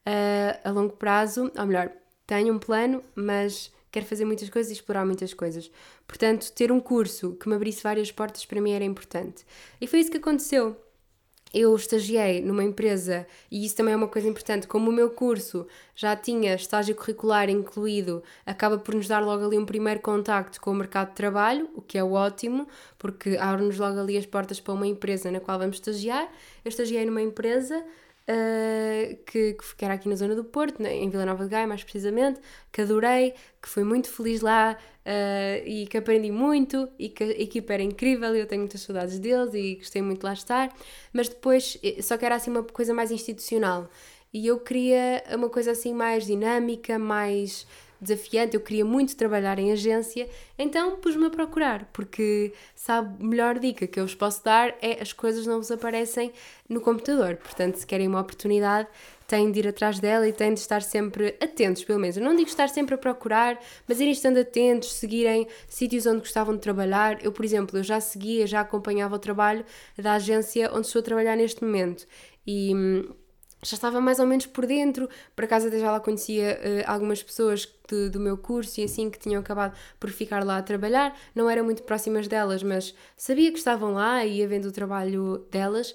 [0.06, 1.92] uh, a longo prazo, ou melhor,
[2.28, 5.72] tenho um plano, mas quero fazer muitas coisas e explorar muitas coisas.
[6.10, 9.46] Portanto, ter um curso que me abrisse várias portas para mim era importante.
[9.80, 10.76] E foi isso que aconteceu
[11.54, 15.66] eu estagiei numa empresa, e isso também é uma coisa importante, como o meu curso
[15.96, 20.72] já tinha estágio curricular incluído, acaba por nos dar logo ali um primeiro contacto com
[20.72, 22.68] o mercado de trabalho, o que é ótimo,
[23.00, 26.32] porque abre-nos logo ali as portas para uma empresa na qual vamos estagiar.
[26.64, 27.84] Eu estagiei numa empresa
[28.30, 31.68] uh, que, que era aqui na zona do Porto, né, em Vila Nova de Gaia
[31.68, 32.40] mais precisamente,
[32.72, 37.42] que adorei, que fui muito feliz lá uh, e que aprendi muito e que a
[37.42, 40.74] equipa era incrível e eu tenho muitas saudades deles e gostei muito de lá estar,
[41.12, 43.90] mas depois eh, só que era assim uma coisa mais institucional.
[44.32, 47.66] E eu queria uma coisa assim mais dinâmica, mais
[48.02, 53.88] desafiante, eu queria muito trabalhar em agência, então pus-me a procurar, porque sabe, melhor dica
[53.88, 56.32] que eu vos posso dar é as coisas não vos aparecem
[56.68, 57.36] no computador.
[57.38, 58.88] Portanto, se querem uma oportunidade,
[59.30, 62.18] têm de ir atrás dela e têm de estar sempre atentos, pelo menos.
[62.18, 66.56] Eu não digo estar sempre a procurar, mas irem estando atentos, seguirem sítios onde gostavam
[66.56, 67.24] de trabalhar.
[67.24, 69.64] Eu, por exemplo, eu já seguia, já acompanhava o trabalho
[69.96, 72.08] da agência onde estou a trabalhar neste momento.
[72.46, 73.10] E hum,
[73.62, 77.22] já estava mais ou menos por dentro, por acaso até já lá conhecia uh, algumas
[77.22, 81.18] pessoas de, do meu curso e assim que tinham acabado por ficar lá a trabalhar,
[81.36, 85.46] não eram muito próximas delas, mas sabia que estavam lá e ia vendo o trabalho
[85.52, 85.94] delas.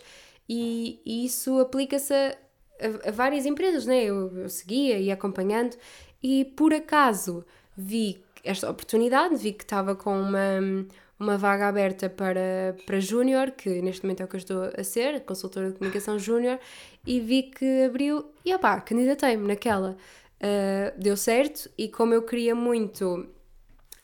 [0.49, 2.37] E, e isso aplica-se a,
[2.81, 4.05] a, a, várias empresas, né?
[4.05, 5.77] Eu, eu seguia e acompanhando.
[6.23, 7.45] E por acaso
[7.77, 10.87] vi esta oportunidade, vi que estava com uma,
[11.25, 14.85] uma vaga aberta para, para júnior, que neste momento é o que eu estou a
[14.85, 16.59] ser, consultora de comunicação júnior,
[17.07, 19.97] e vi que abriu e opá, candidatei-me naquela.
[20.37, 23.27] Uh, deu certo e como eu queria muito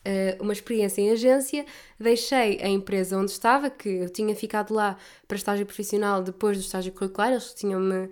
[0.03, 1.63] Uh, uma experiência em agência,
[1.99, 4.97] deixei a empresa onde estava, que eu tinha ficado lá
[5.27, 8.09] para estágio profissional depois do estágio curricular, eles tinham-me uh,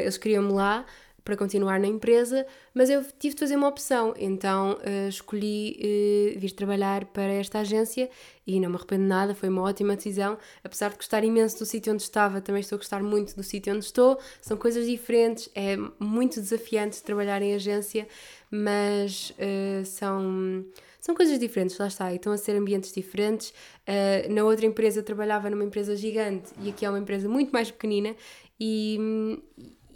[0.00, 0.84] eles queriam-me lá
[1.24, 2.44] para continuar na empresa,
[2.74, 7.60] mas eu tive de fazer uma opção, então uh, escolhi uh, vir trabalhar para esta
[7.60, 8.10] agência
[8.46, 10.36] e não me arrependo de nada, foi uma ótima decisão.
[10.64, 13.72] Apesar de gostar imenso do sítio onde estava, também estou a gostar muito do sítio
[13.72, 18.08] onde estou, são coisas diferentes, é muito desafiante trabalhar em agência,
[18.50, 20.64] mas uh, são
[21.00, 23.52] são coisas diferentes, lá está, e estão a ser ambientes diferentes.
[23.88, 27.72] Uh, na outra empresa trabalhava numa empresa gigante e aqui é uma empresa muito mais
[27.72, 28.14] pequenina
[28.60, 29.40] e,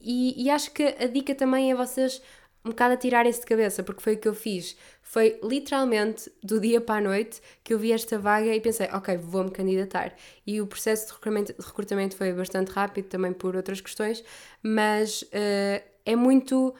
[0.06, 2.22] e, e acho que a dica também é vocês
[2.64, 4.76] um bocado a tirarem-se de cabeça, porque foi o que eu fiz.
[5.02, 9.16] Foi literalmente do dia para a noite que eu vi esta vaga e pensei, ok,
[9.16, 10.14] vou-me candidatar.
[10.46, 14.24] E o processo de recrutamento, de recrutamento, foi bastante rápido, também por outras questões,
[14.62, 16.74] mas uh, é muito.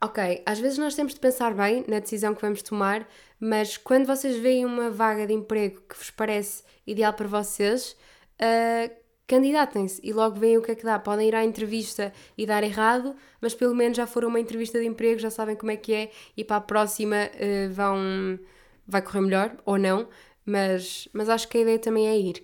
[0.00, 3.08] Ok, às vezes nós temos de pensar bem na decisão que vamos tomar,
[3.40, 7.96] mas quando vocês veem uma vaga de emprego que vos parece ideal para vocês,
[8.40, 10.98] uh, candidatem-se e logo veem o que é que dá.
[10.98, 14.86] Podem ir à entrevista e dar errado, mas pelo menos já foram uma entrevista de
[14.86, 18.38] emprego, já sabem como é que é e para a próxima uh, vão.
[18.86, 20.08] vai correr melhor ou não,
[20.44, 22.42] mas, mas acho que a ideia também é ir.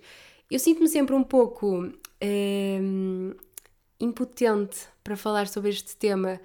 [0.49, 3.35] Eu sinto-me sempre um pouco uh,
[3.99, 6.39] impotente para falar sobre este tema.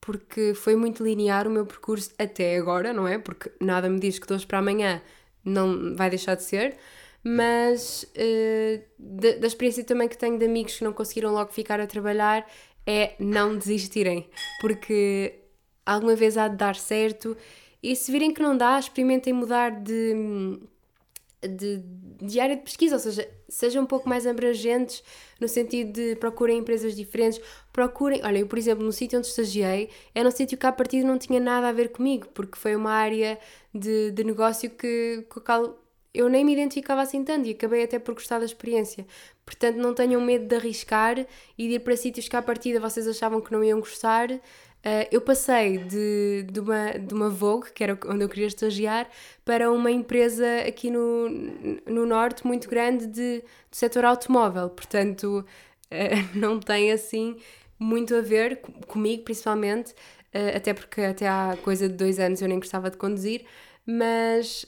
[0.00, 3.18] Porque foi muito linear o meu percurso até agora, não é?
[3.18, 5.02] Porque nada me diz que de hoje para amanhã
[5.44, 6.78] não vai deixar de ser
[7.22, 11.86] mas uh, da, experiência também que tenho de amigos que não conseguiram logo ficar a
[11.86, 12.46] trabalhar
[12.86, 14.28] é não desistirem,
[14.60, 15.34] porque
[15.84, 17.36] alguma vez há de dar certo.
[17.82, 20.14] E se virem que não dá, experimentem mudar de,
[21.42, 21.82] de,
[22.22, 25.02] de área de pesquisa, ou seja, sejam um pouco mais abrangentes
[25.40, 27.40] no sentido de procurem empresas diferentes,
[27.72, 31.02] procurem, olha, eu por exemplo no sítio onde estagiei, era um sítio que a partir
[31.02, 33.38] não tinha nada a ver comigo, porque foi uma área
[33.74, 35.40] de, de negócio que, com
[36.12, 39.06] eu nem me identificava assim tanto e acabei até por gostar da experiência.
[39.44, 41.18] Portanto, não tenham medo de arriscar
[41.56, 44.30] e de ir para sítios que à partida vocês achavam que não iam gostar.
[44.30, 49.08] Uh, eu passei de, de, uma, de uma Vogue, que era onde eu queria estagiar,
[49.44, 51.28] para uma empresa aqui no,
[51.86, 54.70] no Norte muito grande de, do setor automóvel.
[54.70, 55.44] Portanto,
[55.92, 57.36] uh, não tem assim
[57.78, 59.92] muito a ver comigo, principalmente,
[60.34, 63.44] uh, até porque até há coisa de dois anos eu nem gostava de conduzir,
[63.86, 64.66] mas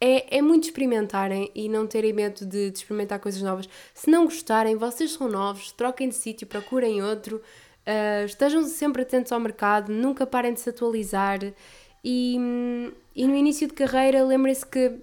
[0.00, 3.68] é, é muito experimentarem e não terem medo de, de, experimentar coisas novas.
[3.92, 9.32] Se não gostarem, vocês são novos, troquem de sítio, procurem outro, uh, estejam sempre atentos
[9.32, 11.40] ao mercado, nunca parem de se atualizar.
[12.04, 12.36] E,
[13.14, 15.00] e no início de carreira, lembrem-se que,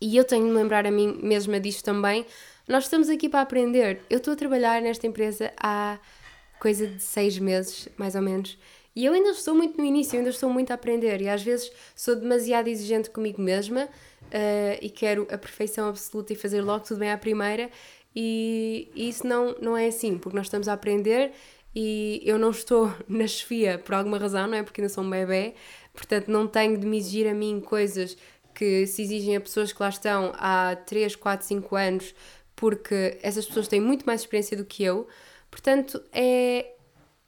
[0.00, 2.24] e eu tenho de lembrar a mim mesma disto também,
[2.68, 4.00] nós estamos aqui para aprender.
[4.08, 5.98] Eu estou a trabalhar nesta empresa há
[6.58, 8.56] coisa de seis meses, mais ou menos,
[8.94, 11.70] e eu ainda estou muito no início, ainda estou muito a aprender e às vezes
[11.94, 16.98] sou demasiado exigente comigo mesma uh, e quero a perfeição absoluta e fazer logo tudo
[16.98, 17.70] bem à primeira
[18.14, 21.32] e, e isso não, não é assim, porque nós estamos a aprender
[21.74, 24.62] e eu não estou na chefia por alguma razão, não é?
[24.62, 25.54] Porque ainda sou um bebê,
[25.92, 28.16] portanto não tenho de me exigir a mim coisas
[28.54, 32.14] que se exigem a pessoas que lá estão há 3, 4, 5 anos,
[32.54, 35.08] porque essas pessoas têm muito mais experiência do que eu.
[35.50, 36.73] Portanto, é,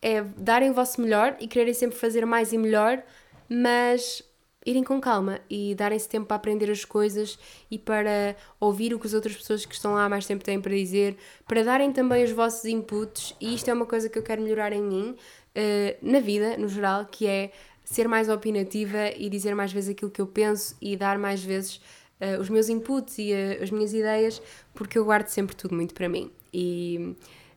[0.07, 3.03] é darem o vosso melhor e quererem sempre fazer mais e melhor,
[3.49, 4.23] mas
[4.65, 7.37] irem com calma e darem-se tempo para aprender as coisas
[7.69, 10.73] e para ouvir o que as outras pessoas que estão lá mais tempo têm para
[10.73, 14.43] dizer, para darem também os vossos inputs, e isto é uma coisa que eu quero
[14.43, 17.51] melhorar em mim, uh, na vida, no geral, que é
[17.85, 21.81] ser mais opinativa e dizer mais vezes aquilo que eu penso e dar mais vezes
[22.21, 24.41] uh, os meus inputs e uh, as minhas ideias,
[24.73, 26.31] porque eu guardo sempre tudo muito para mim.
[26.55, 27.17] E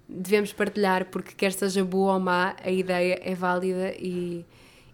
[0.10, 4.44] devemos partilhar, porque quer seja boa ou má, a ideia é válida e,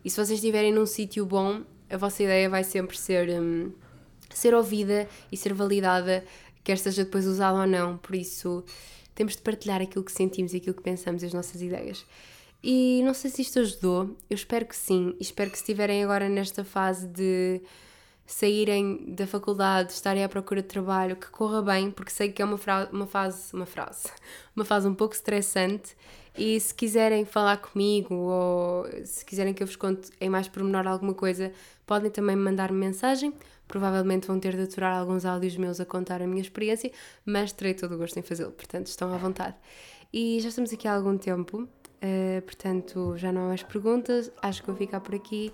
[0.03, 3.71] E se vocês estiverem num sítio bom, a vossa ideia vai sempre ser, um,
[4.29, 6.23] ser ouvida e ser validada,
[6.63, 7.97] quer seja depois usada ou não.
[7.97, 8.63] Por isso,
[9.15, 12.05] temos de partilhar aquilo que sentimos e aquilo que pensamos as nossas ideias.
[12.61, 16.03] E não sei se isto ajudou, eu espero que sim, e espero que se estiverem
[16.03, 17.61] agora nesta fase de
[18.25, 22.45] saírem da faculdade, estarem à procura de trabalho, que corra bem, porque sei que é
[22.45, 22.59] uma,
[22.91, 24.09] uma fase, uma frase,
[24.55, 25.95] uma fase um pouco estressante.
[26.37, 30.85] E se quiserem falar comigo ou se quiserem que eu vos conte em mais pormenor
[30.85, 31.53] alguma coisa,
[31.85, 33.33] podem também mandar -me mensagem.
[33.67, 36.91] Provavelmente vão ter de aturar alguns áudios meus a contar a minha experiência,
[37.25, 39.55] mas terei todo o gosto em fazê-lo, portanto estão à vontade.
[40.13, 44.61] E já estamos aqui há algum tempo, uh, portanto já não há mais perguntas, acho
[44.61, 45.51] que vou ficar por aqui.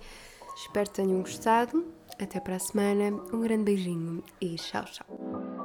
[0.58, 1.86] Espero que tenham gostado
[2.24, 5.61] até para a semana, um grande beijinho e tchau, tchau.